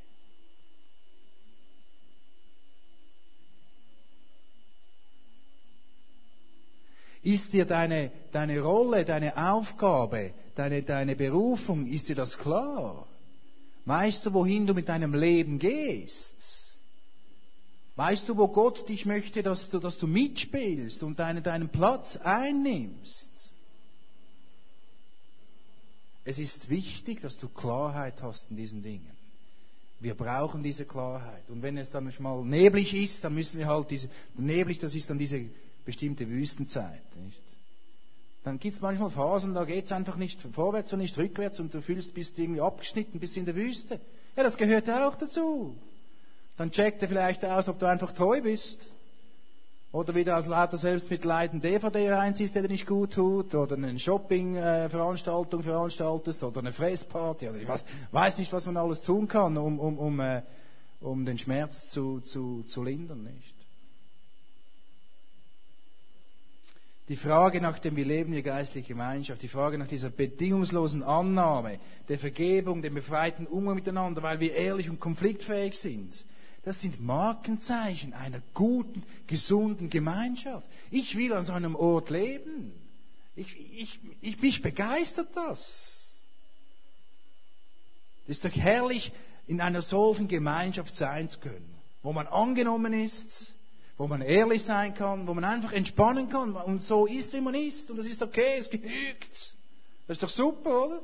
Ist 7.22 7.52
dir 7.52 7.64
deine, 7.64 8.12
deine 8.32 8.60
Rolle, 8.60 9.04
deine 9.04 9.36
Aufgabe, 9.36 10.32
deine, 10.54 10.82
deine 10.82 11.16
Berufung, 11.16 11.86
ist 11.86 12.08
dir 12.08 12.14
das 12.14 12.36
klar? 12.38 13.06
Weißt 13.84 14.26
du, 14.26 14.32
wohin 14.32 14.66
du 14.66 14.74
mit 14.74 14.88
deinem 14.88 15.14
Leben 15.14 15.58
gehst? 15.58 16.65
Weißt 17.96 18.28
du, 18.28 18.36
wo 18.36 18.48
Gott 18.48 18.88
dich 18.90 19.06
möchte, 19.06 19.42
dass 19.42 19.70
du, 19.70 19.78
dass 19.78 19.96
du 19.96 20.06
mitspielst 20.06 21.02
und 21.02 21.18
deine, 21.18 21.40
deinen 21.40 21.70
Platz 21.70 22.16
einnimmst? 22.18 23.30
Es 26.24 26.38
ist 26.38 26.68
wichtig, 26.68 27.22
dass 27.22 27.38
du 27.38 27.48
Klarheit 27.48 28.20
hast 28.20 28.50
in 28.50 28.56
diesen 28.56 28.82
Dingen. 28.82 29.16
Wir 29.98 30.14
brauchen 30.14 30.62
diese 30.62 30.84
Klarheit. 30.84 31.48
Und 31.48 31.62
wenn 31.62 31.78
es 31.78 31.90
dann 31.90 32.12
mal 32.18 32.44
neblig 32.44 32.92
ist, 32.92 33.24
dann 33.24 33.34
müssen 33.34 33.58
wir 33.58 33.66
halt 33.66 33.90
diese, 33.90 34.10
neblig, 34.36 34.78
das 34.78 34.94
ist 34.94 35.08
dann 35.08 35.18
diese 35.18 35.46
bestimmte 35.86 36.28
Wüstenzeit. 36.28 37.00
Nicht? 37.24 37.40
Dann 38.44 38.58
gibt 38.58 38.74
es 38.74 38.80
manchmal 38.82 39.10
Phasen, 39.10 39.54
da 39.54 39.64
geht 39.64 39.86
es 39.86 39.92
einfach 39.92 40.16
nicht 40.16 40.42
vorwärts 40.52 40.92
und 40.92 40.98
nicht 40.98 41.16
rückwärts 41.16 41.60
und 41.60 41.72
du 41.72 41.80
fühlst, 41.80 42.12
bist 42.12 42.38
irgendwie 42.38 42.60
abgeschnitten, 42.60 43.18
bist 43.18 43.36
in 43.38 43.46
der 43.46 43.56
Wüste. 43.56 44.00
Ja, 44.36 44.42
das 44.42 44.58
gehört 44.58 44.90
auch 44.90 45.16
dazu. 45.16 45.76
Dann 46.56 46.70
checkt 46.70 47.02
er 47.02 47.08
vielleicht 47.08 47.44
aus, 47.44 47.68
ob 47.68 47.78
du 47.78 47.86
einfach 47.86 48.12
treu 48.12 48.40
bist. 48.40 48.92
Oder 49.92 50.14
wieder 50.14 50.36
aus 50.36 50.46
lauter 50.46 50.76
Selbstmitleid 50.76 51.52
DVD 51.62 52.10
reinziehst, 52.12 52.54
der 52.54 52.62
dir 52.62 52.68
nicht 52.68 52.86
gut 52.86 53.14
tut. 53.14 53.54
Oder 53.54 53.76
eine 53.76 53.98
Shopping-Veranstaltung 53.98 55.62
veranstaltest. 55.62 56.42
Oder 56.42 56.60
eine 56.60 56.72
Fressparty. 56.72 57.48
Oder 57.48 57.58
ich 57.58 57.68
weiß, 57.68 57.84
weiß 58.12 58.38
nicht, 58.38 58.52
was 58.52 58.66
man 58.66 58.76
alles 58.76 59.02
tun 59.02 59.28
kann, 59.28 59.56
um, 59.56 59.78
um, 59.78 59.98
um, 59.98 60.20
äh, 60.20 60.42
um 61.00 61.24
den 61.24 61.38
Schmerz 61.38 61.90
zu, 61.90 62.20
zu, 62.20 62.62
zu 62.64 62.82
lindern. 62.82 63.22
Nicht? 63.22 63.54
Die 67.08 67.16
Frage 67.16 67.60
nach 67.60 67.78
dem, 67.78 67.94
wie 67.94 68.02
leben 68.02 68.32
wir 68.32 68.42
geistliche 68.42 68.88
Gemeinschaft, 68.88 69.40
die 69.40 69.48
Frage 69.48 69.78
nach 69.78 69.86
dieser 69.86 70.10
bedingungslosen 70.10 71.04
Annahme, 71.04 71.78
der 72.08 72.18
Vergebung, 72.18 72.82
dem 72.82 72.94
befreiten 72.94 73.46
Umgang 73.46 73.76
miteinander, 73.76 74.24
weil 74.24 74.40
wir 74.40 74.54
ehrlich 74.54 74.90
und 74.90 74.98
konfliktfähig 74.98 75.78
sind, 75.78 76.24
das 76.66 76.80
sind 76.80 77.00
Markenzeichen 77.00 78.12
einer 78.12 78.42
guten, 78.52 79.04
gesunden 79.28 79.88
Gemeinschaft. 79.88 80.68
Ich 80.90 81.16
will 81.16 81.32
an 81.32 81.44
so 81.44 81.52
einem 81.52 81.76
Ort 81.76 82.10
leben. 82.10 82.72
Ich, 83.36 83.56
ich, 83.72 84.00
ich, 84.20 84.42
mich 84.42 84.62
begeistert 84.62 85.28
das. 85.36 86.08
Es 88.24 88.38
ist 88.38 88.44
doch 88.44 88.50
herrlich, 88.50 89.12
in 89.46 89.60
einer 89.60 89.80
solchen 89.80 90.26
Gemeinschaft 90.26 90.92
sein 90.96 91.28
zu 91.28 91.38
können, 91.38 91.72
wo 92.02 92.12
man 92.12 92.26
angenommen 92.26 92.92
ist, 92.94 93.54
wo 93.96 94.08
man 94.08 94.20
ehrlich 94.20 94.64
sein 94.64 94.92
kann, 94.92 95.28
wo 95.28 95.34
man 95.34 95.44
einfach 95.44 95.70
entspannen 95.70 96.28
kann 96.28 96.56
und 96.56 96.82
so 96.82 97.06
ist, 97.06 97.32
wie 97.32 97.40
man 97.40 97.54
ist. 97.54 97.92
Und 97.92 97.96
das 97.96 98.06
ist 98.06 98.20
okay, 98.20 98.56
es 98.58 98.68
genügt. 98.68 99.54
Das 100.08 100.16
ist 100.16 100.22
doch 100.24 100.28
super, 100.28 100.86
oder? 100.86 101.02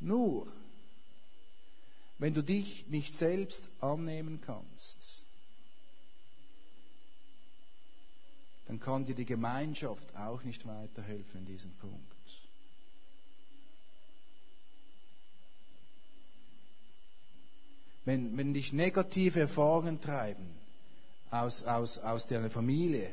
Nur, 0.00 0.46
wenn 2.22 2.34
du 2.34 2.42
dich 2.42 2.86
nicht 2.86 3.14
selbst 3.14 3.68
annehmen 3.80 4.40
kannst, 4.40 5.24
dann 8.68 8.78
kann 8.78 9.04
dir 9.04 9.16
die 9.16 9.24
Gemeinschaft 9.24 10.14
auch 10.14 10.42
nicht 10.44 10.66
weiterhelfen 10.66 11.40
in 11.40 11.46
diesem 11.46 11.72
Punkt. 11.72 12.12
wenn, 18.04 18.36
wenn 18.36 18.52
dich 18.52 18.72
negative 18.72 19.40
Erfahrungen 19.40 20.00
treiben 20.00 20.46
aus, 21.30 21.64
aus, 21.64 21.98
aus 21.98 22.26
deiner 22.26 22.50
Familie, 22.50 23.10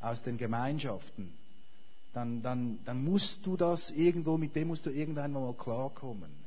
aus 0.00 0.22
den 0.22 0.36
Gemeinschaften, 0.36 1.32
dann, 2.12 2.42
dann, 2.42 2.78
dann 2.84 3.04
musst 3.04 3.44
du 3.44 3.56
das 3.56 3.90
irgendwo, 3.90 4.38
mit 4.38 4.54
dem 4.56 4.68
musst 4.68 4.86
du 4.86 4.90
irgendwann 4.90 5.32
mal 5.32 5.52
klarkommen. 5.54 6.43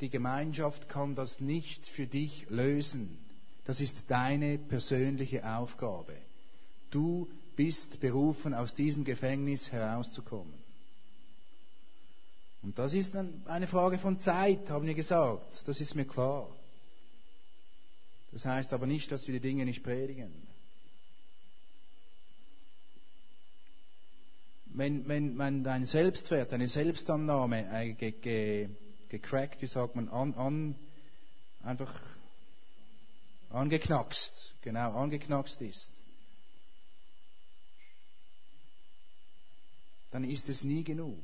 Die 0.00 0.10
Gemeinschaft 0.10 0.88
kann 0.88 1.14
das 1.14 1.40
nicht 1.40 1.86
für 1.86 2.06
dich 2.06 2.46
lösen. 2.50 3.18
Das 3.64 3.80
ist 3.80 4.04
deine 4.08 4.58
persönliche 4.58 5.46
Aufgabe. 5.48 6.14
Du 6.90 7.28
bist 7.56 8.00
berufen, 8.00 8.54
aus 8.54 8.74
diesem 8.74 9.04
Gefängnis 9.04 9.72
herauszukommen. 9.72 10.54
Und 12.62 12.78
das 12.78 12.94
ist 12.94 13.14
eine 13.14 13.66
Frage 13.66 13.98
von 13.98 14.18
Zeit, 14.18 14.68
haben 14.70 14.86
wir 14.86 14.94
gesagt. 14.94 15.62
Das 15.66 15.80
ist 15.80 15.94
mir 15.94 16.04
klar. 16.04 16.48
Das 18.32 18.44
heißt 18.44 18.72
aber 18.72 18.86
nicht, 18.86 19.10
dass 19.10 19.26
wir 19.26 19.34
die 19.34 19.40
Dinge 19.40 19.64
nicht 19.64 19.82
predigen. 19.82 20.32
Wenn, 24.66 25.08
wenn, 25.08 25.38
wenn 25.38 25.64
dein 25.64 25.86
Selbstwert, 25.86 26.52
deine 26.52 26.68
Selbstannahme 26.68 27.66
äh, 27.72 27.92
ge, 27.94 28.10
ge, 28.10 28.68
gecrackt, 29.08 29.62
wie 29.62 29.66
sagt 29.66 29.96
man, 29.96 30.08
an, 30.08 30.34
an, 30.34 30.74
einfach 31.62 31.94
angeknackst, 33.50 34.54
genau, 34.62 34.92
angeknackst 34.92 35.60
ist, 35.62 35.92
dann 40.10 40.24
ist 40.24 40.48
es 40.48 40.64
nie 40.64 40.84
genug. 40.84 41.22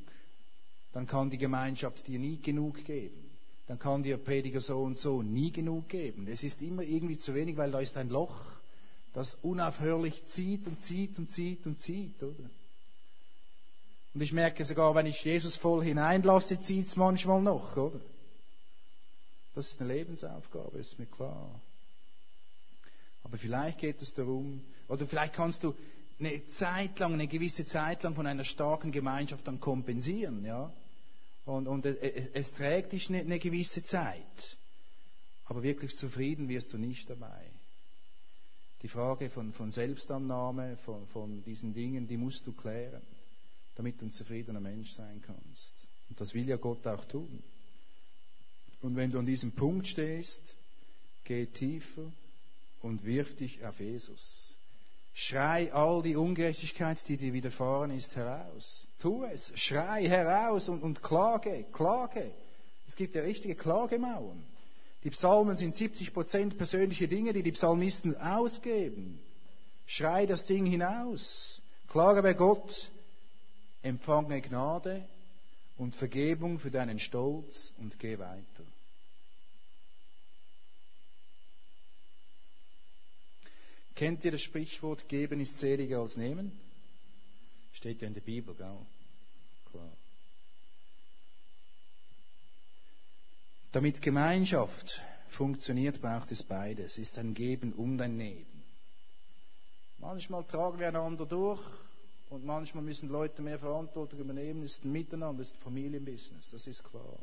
Dann 0.92 1.06
kann 1.06 1.30
die 1.30 1.38
Gemeinschaft 1.38 2.06
dir 2.06 2.18
nie 2.18 2.40
genug 2.40 2.84
geben. 2.84 3.30
Dann 3.66 3.78
kann 3.78 4.02
dir 4.02 4.18
Prediger 4.18 4.60
so 4.60 4.82
und 4.82 4.98
so 4.98 5.22
nie 5.22 5.50
genug 5.50 5.88
geben. 5.88 6.26
Es 6.26 6.42
ist 6.42 6.60
immer 6.60 6.82
irgendwie 6.82 7.16
zu 7.16 7.34
wenig, 7.34 7.56
weil 7.56 7.70
da 7.70 7.80
ist 7.80 7.96
ein 7.96 8.08
Loch, 8.08 8.60
das 9.14 9.34
unaufhörlich 9.36 10.24
zieht 10.26 10.66
und 10.66 10.82
zieht 10.82 11.18
und 11.18 11.30
zieht 11.30 11.64
und 11.66 11.80
zieht, 11.80 12.22
oder? 12.22 12.50
Und 14.14 14.20
ich 14.20 14.32
merke 14.32 14.64
sogar, 14.64 14.94
wenn 14.94 15.06
ich 15.06 15.24
Jesus 15.24 15.56
voll 15.56 15.84
hineinlasse, 15.84 16.60
zieht 16.60 16.88
es 16.88 16.96
manchmal 16.96 17.40
noch, 17.40 17.76
oder? 17.76 18.00
Das 19.54 19.66
ist 19.70 19.80
eine 19.80 19.92
Lebensaufgabe, 19.92 20.78
ist 20.78 20.98
mir 20.98 21.06
klar. 21.06 21.60
Aber 23.24 23.38
vielleicht 23.38 23.78
geht 23.78 24.02
es 24.02 24.12
darum, 24.12 24.62
oder 24.88 25.06
vielleicht 25.06 25.34
kannst 25.34 25.62
du 25.62 25.74
eine 26.18 26.46
Zeit 26.48 26.98
lang, 26.98 27.14
eine 27.14 27.26
gewisse 27.26 27.64
Zeit 27.64 28.02
lang 28.02 28.14
von 28.14 28.26
einer 28.26 28.44
starken 28.44 28.92
Gemeinschaft 28.92 29.46
dann 29.46 29.60
kompensieren, 29.60 30.44
ja. 30.44 30.72
Und, 31.44 31.66
und 31.66 31.84
es, 31.86 32.28
es, 32.34 32.52
trägt 32.52 32.92
dich 32.92 33.08
eine, 33.08 33.20
eine 33.20 33.38
gewisse 33.38 33.82
Zeit. 33.82 34.56
Aber 35.46 35.62
wirklich 35.62 35.96
zufrieden 35.96 36.48
wirst 36.48 36.72
du 36.72 36.78
nicht 36.78 37.10
dabei. 37.10 37.50
Die 38.82 38.88
Frage 38.88 39.28
von, 39.28 39.52
von 39.52 39.70
Selbstannahme, 39.70 40.76
von, 40.84 41.06
von 41.08 41.42
diesen 41.42 41.74
Dingen, 41.74 42.06
die 42.06 42.16
musst 42.16 42.46
du 42.46 42.52
klären, 42.52 43.02
damit 43.74 44.00
du 44.00 44.06
ein 44.06 44.10
zufriedener 44.10 44.60
Mensch 44.60 44.92
sein 44.92 45.22
kannst. 45.22 45.72
Und 46.08 46.20
das 46.20 46.34
will 46.34 46.48
ja 46.48 46.56
Gott 46.56 46.86
auch 46.86 47.04
tun. 47.06 47.42
Und 48.82 48.96
wenn 48.96 49.10
du 49.10 49.18
an 49.18 49.26
diesem 49.26 49.52
Punkt 49.52 49.86
stehst, 49.86 50.56
geh 51.24 51.46
tiefer 51.46 52.12
und 52.80 53.04
wirf 53.04 53.34
dich 53.36 53.64
auf 53.64 53.78
Jesus. 53.80 54.56
Schrei 55.14 55.72
all 55.72 56.02
die 56.02 56.16
Ungerechtigkeit, 56.16 57.06
die 57.06 57.16
dir 57.16 57.32
widerfahren 57.32 57.90
ist, 57.90 58.16
heraus. 58.16 58.86
Tu 58.98 59.24
es. 59.24 59.52
Schrei 59.54 60.08
heraus 60.08 60.68
und, 60.68 60.82
und 60.82 61.02
klage, 61.02 61.66
klage. 61.72 62.32
Es 62.86 62.96
gibt 62.96 63.14
ja 63.14 63.22
richtige 63.22 63.54
Klagemauern. 63.54 64.42
Die 65.04 65.10
Psalmen 65.10 65.56
sind 65.56 65.74
70% 65.74 66.56
persönliche 66.56 67.08
Dinge, 67.08 67.32
die 67.32 67.42
die 67.42 67.52
Psalmisten 67.52 68.16
ausgeben. 68.16 69.20
Schrei 69.86 70.26
das 70.26 70.46
Ding 70.46 70.64
hinaus. 70.64 71.60
Klage 71.88 72.22
bei 72.22 72.34
Gott. 72.34 72.90
Empfange 73.82 74.40
Gnade 74.40 75.06
und 75.76 75.94
Vergebung 75.94 76.58
für 76.58 76.70
deinen 76.70 76.98
Stolz 76.98 77.72
und 77.78 77.98
geh 77.98 78.18
weiter. 78.18 78.64
Kennt 83.94 84.24
ihr 84.24 84.32
das 84.32 84.42
Sprichwort, 84.42 85.08
geben 85.08 85.40
ist 85.40 85.58
seliger 85.58 86.00
als 86.00 86.16
nehmen? 86.16 86.52
Steht 87.72 88.00
ja 88.02 88.08
in 88.08 88.14
der 88.14 88.20
Bibel, 88.20 88.54
gell? 88.54 88.78
Klar. 89.70 89.92
Damit 93.72 94.02
Gemeinschaft 94.02 95.00
funktioniert, 95.30 96.00
braucht 96.00 96.30
es 96.30 96.42
beides. 96.42 96.92
Es 96.92 96.98
ist 96.98 97.18
ein 97.18 97.34
Geben 97.34 97.72
und 97.72 98.00
ein 98.00 98.16
Nehmen. 98.16 98.62
Manchmal 99.98 100.44
tragen 100.44 100.78
wir 100.78 100.88
einander 100.88 101.26
durch 101.26 101.60
und 102.32 102.44
manchmal 102.46 102.82
müssen 102.82 103.10
Leute 103.10 103.42
mehr 103.42 103.58
Verantwortung 103.58 104.20
übernehmen. 104.20 104.62
Ist 104.62 104.84
ein 104.84 104.92
Miteinander, 104.92 105.42
ist 105.42 105.54
ein 105.54 105.60
Familienbusiness, 105.60 106.48
das 106.50 106.66
ist 106.66 106.82
klar. 106.82 107.18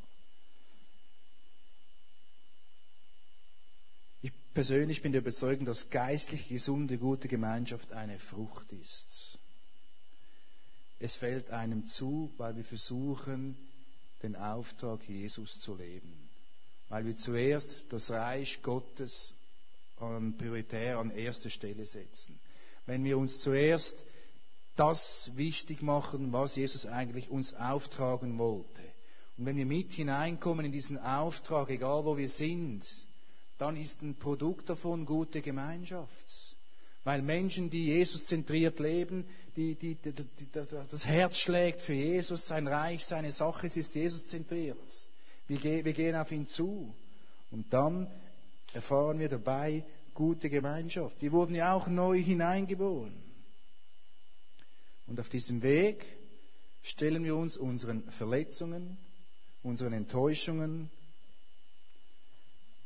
persönlich 4.53 5.01
bin 5.01 5.13
der 5.13 5.21
Überzeugung, 5.21 5.65
dass 5.65 5.89
geistlich 5.89 6.49
gesunde, 6.49 6.97
gute 6.97 7.29
Gemeinschaft 7.29 7.93
eine 7.93 8.19
Frucht 8.19 8.69
ist. 8.73 9.37
Es 10.99 11.15
fällt 11.15 11.49
einem 11.49 11.85
zu, 11.87 12.29
weil 12.35 12.57
wir 12.57 12.65
versuchen, 12.65 13.55
den 14.21 14.35
Auftrag 14.35 15.07
Jesus 15.07 15.61
zu 15.61 15.77
leben. 15.77 16.29
Weil 16.89 17.05
wir 17.05 17.15
zuerst 17.15 17.73
das 17.89 18.11
Reich 18.11 18.61
Gottes 18.61 19.33
an 19.95 20.35
prioritär 20.37 20.97
an 20.97 21.11
erste 21.11 21.49
Stelle 21.49 21.85
setzen. 21.85 22.37
Wenn 22.85 23.05
wir 23.05 23.17
uns 23.17 23.39
zuerst 23.39 24.03
das 24.79 25.29
wichtig 25.35 25.81
machen, 25.81 26.31
was 26.31 26.55
Jesus 26.55 26.85
eigentlich 26.85 27.29
uns 27.29 27.53
auftragen 27.53 28.37
wollte. 28.37 28.81
Und 29.37 29.45
wenn 29.45 29.57
wir 29.57 29.65
mit 29.65 29.91
hineinkommen 29.91 30.65
in 30.65 30.71
diesen 30.71 30.97
Auftrag, 30.97 31.69
egal 31.69 32.05
wo 32.05 32.15
wir 32.15 32.29
sind, 32.29 32.85
dann 33.57 33.75
ist 33.75 34.01
ein 34.01 34.15
Produkt 34.15 34.69
davon 34.69 35.05
gute 35.05 35.41
Gemeinschaft. 35.41 36.55
Weil 37.03 37.21
Menschen, 37.21 37.69
die 37.69 37.87
Jesus 37.87 38.25
zentriert 38.25 38.79
leben, 38.79 39.25
die, 39.55 39.75
die, 39.75 39.95
die, 39.95 40.13
das 40.89 41.05
Herz 41.05 41.37
schlägt 41.37 41.81
für 41.81 41.93
Jesus, 41.93 42.47
sein 42.47 42.67
Reich, 42.67 43.03
seine 43.05 43.31
Sache, 43.31 43.67
es 43.67 43.75
ist 43.75 43.95
Jesus 43.95 44.27
zentriert. 44.27 44.77
Wir, 45.47 45.61
wir 45.83 45.93
gehen 45.93 46.15
auf 46.15 46.31
ihn 46.31 46.47
zu. 46.47 46.93
Und 47.51 47.73
dann 47.73 48.07
erfahren 48.73 49.19
wir 49.19 49.27
dabei 49.27 49.83
gute 50.13 50.49
Gemeinschaft. 50.49 51.21
Wir 51.21 51.31
wurden 51.31 51.55
ja 51.55 51.73
auch 51.73 51.87
neu 51.87 52.21
hineingeboren. 52.21 53.28
Und 55.09 55.19
auf 55.19 55.29
diesem 55.29 55.61
Weg 55.63 56.05
stellen 56.83 57.23
wir 57.23 57.35
uns 57.35 57.57
unseren 57.57 58.03
Verletzungen, 58.11 58.97
unseren 59.63 59.93
Enttäuschungen, 59.93 60.89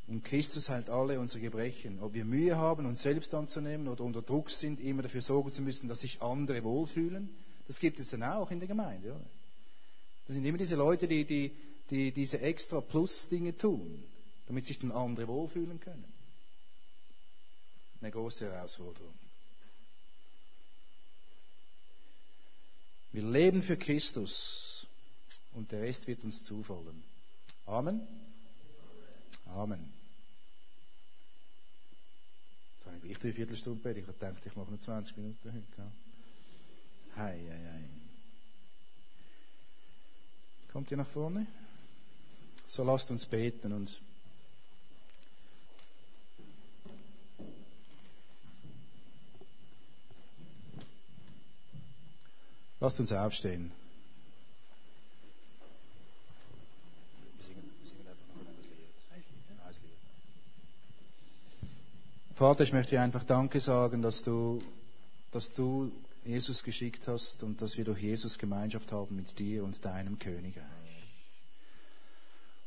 und 0.07 0.23
Christus 0.23 0.69
heilt 0.69 0.89
alle 0.89 1.19
unsere 1.19 1.39
Gebrechen. 1.39 1.99
Ob 2.01 2.13
wir 2.13 2.25
Mühe 2.25 2.57
haben, 2.57 2.85
uns 2.85 3.01
selbst 3.01 3.33
anzunehmen 3.33 3.87
oder 3.87 4.03
unter 4.03 4.21
Druck 4.21 4.49
sind, 4.49 4.79
immer 4.81 5.01
dafür 5.01 5.21
sorgen 5.21 5.51
zu 5.51 5.61
müssen, 5.61 5.87
dass 5.87 6.01
sich 6.01 6.21
andere 6.21 6.63
wohlfühlen, 6.63 7.29
das 7.67 7.79
gibt 7.79 7.99
es 7.99 8.09
dann 8.09 8.23
auch 8.23 8.51
in 8.51 8.59
der 8.59 8.67
Gemeinde. 8.67 9.11
Oder? 9.11 9.25
Das 10.27 10.35
sind 10.35 10.45
immer 10.45 10.57
diese 10.57 10.75
Leute, 10.75 11.07
die, 11.07 11.23
die, 11.25 11.51
die 11.89 12.11
diese 12.11 12.39
extra 12.41 12.81
Plus-Dinge 12.81 13.57
tun, 13.57 14.03
damit 14.47 14.65
sich 14.65 14.77
dann 14.79 14.91
andere 14.91 15.27
wohlfühlen 15.27 15.79
können. 15.79 16.05
Eine 18.01 18.11
große 18.11 18.45
Herausforderung. 18.45 19.13
Wir 23.13 23.21
leben 23.21 23.61
für 23.61 23.77
Christus 23.77 24.87
und 25.53 25.71
der 25.71 25.81
Rest 25.81 26.07
wird 26.07 26.23
uns 26.23 26.43
zufallen. 26.43 27.03
Amen. 27.67 28.01
Amen. 29.45 29.93
Jetzt 32.75 32.85
habe 32.87 32.97
ich 32.97 33.03
gleich 33.03 33.19
drei 33.19 33.33
Viertelstunde 33.33 33.81
predigt. 33.81 34.09
Ich 34.09 34.17
dachte, 34.17 34.49
ich 34.49 34.55
mache 34.55 34.71
nur 34.71 34.79
20 34.79 35.15
Minuten 35.15 35.53
heute. 35.53 35.91
Hei, 37.15 37.39
hei, 37.39 37.71
hei. 37.71 37.83
Kommt 40.71 40.89
ihr 40.89 40.97
nach 40.97 41.09
vorne? 41.09 41.45
So 42.67 42.83
lasst 42.83 43.11
uns 43.11 43.27
beten 43.27 43.73
und 43.73 44.01
lasst 52.83 52.99
uns 52.99 53.13
aufstehen. 53.13 53.71
Vater, 62.35 62.63
ich 62.63 62.73
möchte 62.73 62.91
dir 62.91 63.01
einfach 63.01 63.23
Danke 63.23 63.61
sagen, 63.61 64.01
dass 64.01 64.21
du, 64.21 64.61
dass 65.31 65.53
du 65.53 65.93
Jesus 66.25 66.61
geschickt 66.63 67.07
hast 67.07 67.41
und 67.43 67.61
dass 67.61 67.77
wir 67.77 67.85
durch 67.85 68.01
Jesus 68.01 68.37
Gemeinschaft 68.37 68.91
haben 68.91 69.15
mit 69.15 69.39
dir 69.39 69.63
und 69.63 69.85
deinem 69.85 70.19
Königreich. 70.19 70.65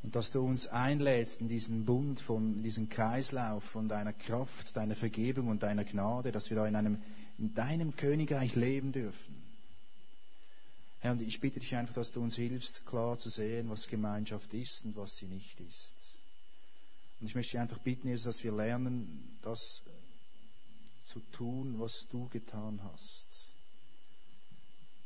Und 0.02 0.16
dass 0.16 0.30
du 0.30 0.40
uns 0.40 0.66
einlädst 0.66 1.42
in 1.42 1.48
diesen 1.48 1.84
Bund, 1.84 2.20
von 2.20 2.62
diesen 2.62 2.88
Kreislauf 2.88 3.64
von 3.64 3.86
deiner 3.86 4.14
Kraft, 4.14 4.74
deiner 4.76 4.96
Vergebung 4.96 5.48
und 5.48 5.62
deiner 5.62 5.84
Gnade, 5.84 6.32
dass 6.32 6.48
wir 6.48 6.56
da 6.56 6.66
in, 6.66 6.76
einem, 6.76 7.02
in 7.36 7.54
deinem 7.54 7.96
Königreich 7.96 8.54
leben 8.54 8.92
dürfen. 8.92 9.45
Herr, 11.06 11.12
und 11.12 11.22
ich 11.22 11.38
bitte 11.40 11.60
dich 11.60 11.72
einfach, 11.76 11.94
dass 11.94 12.10
du 12.10 12.20
uns 12.20 12.34
hilfst, 12.34 12.84
klar 12.84 13.16
zu 13.16 13.28
sehen, 13.28 13.70
was 13.70 13.86
Gemeinschaft 13.86 14.52
ist 14.52 14.84
und 14.84 14.96
was 14.96 15.16
sie 15.16 15.26
nicht 15.26 15.60
ist. 15.60 15.94
Und 17.20 17.28
ich 17.28 17.36
möchte 17.36 17.52
dich 17.52 17.60
einfach 17.60 17.78
bitten, 17.78 18.08
Jesus, 18.08 18.24
dass 18.24 18.42
wir 18.42 18.50
lernen, 18.50 19.38
das 19.40 19.82
zu 21.04 21.20
tun, 21.30 21.78
was 21.78 22.08
du 22.10 22.28
getan 22.28 22.82
hast. 22.82 23.54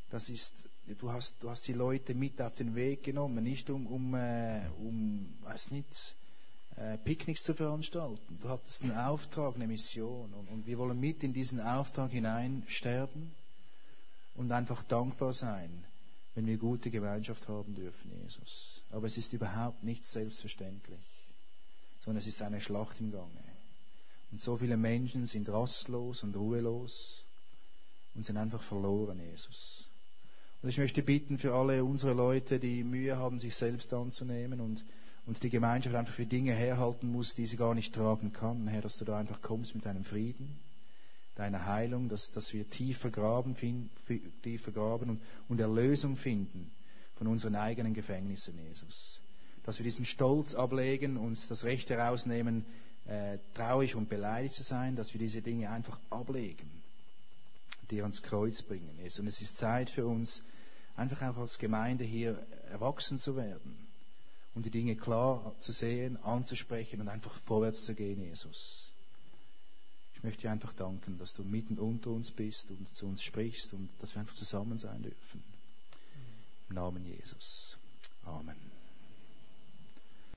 Das 0.08 0.30
ist, 0.30 0.70
du 0.86 1.12
hast, 1.12 1.34
du 1.40 1.50
hast 1.50 1.68
die 1.68 1.74
Leute 1.74 2.14
mit 2.14 2.40
auf 2.40 2.54
den 2.54 2.74
Weg 2.74 3.02
genommen, 3.02 3.44
nicht 3.44 3.68
um, 3.68 3.86
um, 3.86 4.14
äh, 4.14 4.70
um 4.78 5.36
weiß 5.42 5.70
nicht, 5.70 6.16
äh, 6.76 6.96
Picknicks 6.96 7.42
zu 7.42 7.52
veranstalten. 7.52 8.38
Du 8.40 8.48
hattest 8.48 8.82
einen 8.82 8.96
Auftrag, 8.96 9.54
eine 9.54 9.66
Mission. 9.66 10.32
Und, 10.32 10.48
und 10.48 10.66
wir 10.66 10.78
wollen 10.78 10.98
mit 10.98 11.22
in 11.22 11.34
diesen 11.34 11.60
Auftrag 11.60 12.10
hineinsterben 12.10 13.32
und 14.34 14.50
einfach 14.50 14.82
dankbar 14.84 15.34
sein, 15.34 15.84
wenn 16.34 16.46
wir 16.46 16.58
gute 16.58 16.90
Gemeinschaft 16.90 17.48
haben 17.48 17.74
dürfen, 17.74 18.12
Jesus. 18.22 18.82
Aber 18.90 19.06
es 19.06 19.16
ist 19.16 19.32
überhaupt 19.32 19.82
nicht 19.82 20.04
selbstverständlich, 20.04 21.00
sondern 22.04 22.20
es 22.20 22.26
ist 22.26 22.40
eine 22.42 22.60
Schlacht 22.60 23.00
im 23.00 23.10
Gange. 23.10 23.44
Und 24.30 24.40
so 24.40 24.56
viele 24.56 24.76
Menschen 24.76 25.26
sind 25.26 25.48
rastlos 25.48 26.22
und 26.22 26.36
ruhelos 26.36 27.24
und 28.14 28.24
sind 28.24 28.36
einfach 28.36 28.62
verloren, 28.62 29.20
Jesus. 29.20 29.86
Und 30.62 30.68
ich 30.68 30.78
möchte 30.78 31.02
bitten 31.02 31.38
für 31.38 31.54
alle 31.54 31.84
unsere 31.84 32.12
Leute, 32.12 32.60
die 32.60 32.84
Mühe 32.84 33.16
haben, 33.16 33.40
sich 33.40 33.56
selbst 33.56 33.92
anzunehmen 33.92 34.60
und, 34.60 34.84
und 35.26 35.42
die 35.42 35.50
Gemeinschaft 35.50 35.96
einfach 35.96 36.14
für 36.14 36.26
Dinge 36.26 36.54
herhalten 36.54 37.10
muss, 37.10 37.34
die 37.34 37.46
sie 37.46 37.56
gar 37.56 37.74
nicht 37.74 37.94
tragen 37.94 38.32
kann, 38.32 38.66
Herr, 38.68 38.82
dass 38.82 38.98
du 38.98 39.04
da 39.04 39.18
einfach 39.18 39.40
kommst 39.40 39.74
mit 39.74 39.86
deinem 39.86 40.04
Frieden, 40.04 40.60
deiner 41.40 41.64
Heilung, 41.64 42.08
dass, 42.08 42.30
dass 42.32 42.52
wir 42.52 42.68
tiefer 42.68 43.10
graben, 43.10 43.56
tiefer 44.42 44.72
graben 44.72 45.10
und, 45.10 45.22
und 45.48 45.60
Erlösung 45.60 46.16
finden 46.16 46.70
von 47.16 47.26
unseren 47.26 47.56
eigenen 47.56 47.94
Gefängnissen, 47.94 48.58
Jesus. 48.68 49.20
Dass 49.64 49.78
wir 49.78 49.84
diesen 49.84 50.04
Stolz 50.04 50.54
ablegen, 50.54 51.16
uns 51.16 51.48
das 51.48 51.64
Recht 51.64 51.88
herausnehmen, 51.90 52.66
äh, 53.06 53.38
traurig 53.54 53.96
und 53.96 54.08
beleidigt 54.08 54.54
zu 54.54 54.62
sein, 54.62 54.96
dass 54.96 55.12
wir 55.14 55.18
diese 55.18 55.40
Dinge 55.40 55.70
einfach 55.70 55.98
ablegen, 56.10 56.70
die 57.90 58.02
ans 58.02 58.22
Kreuz 58.22 58.62
bringen. 58.62 58.98
Jesus. 59.02 59.20
Und 59.20 59.26
es 59.26 59.40
ist 59.40 59.56
Zeit 59.56 59.88
für 59.90 60.06
uns, 60.06 60.42
einfach 60.96 61.22
auch 61.22 61.38
als 61.38 61.58
Gemeinde 61.58 62.04
hier 62.04 62.38
erwachsen 62.70 63.18
zu 63.18 63.34
werden 63.36 63.76
und 64.54 64.66
die 64.66 64.70
Dinge 64.70 64.94
klar 64.94 65.54
zu 65.60 65.72
sehen, 65.72 66.22
anzusprechen 66.22 67.00
und 67.00 67.08
einfach 67.08 67.34
vorwärts 67.46 67.84
zu 67.86 67.94
gehen, 67.94 68.20
Jesus. 68.20 68.89
Ich 70.20 70.24
möchte 70.24 70.42
dir 70.42 70.50
einfach 70.50 70.74
danken, 70.74 71.16
dass 71.16 71.32
du 71.32 71.42
mitten 71.42 71.78
unter 71.78 72.10
uns 72.10 72.30
bist 72.30 72.70
und 72.70 72.86
zu 72.94 73.06
uns 73.06 73.22
sprichst 73.22 73.72
und 73.72 73.88
dass 74.00 74.14
wir 74.14 74.20
einfach 74.20 74.34
zusammen 74.34 74.76
sein 74.76 75.02
dürfen. 75.02 75.42
Im 76.68 76.74
Namen 76.74 77.06
Jesus. 77.06 77.78
Amen. 78.24 78.79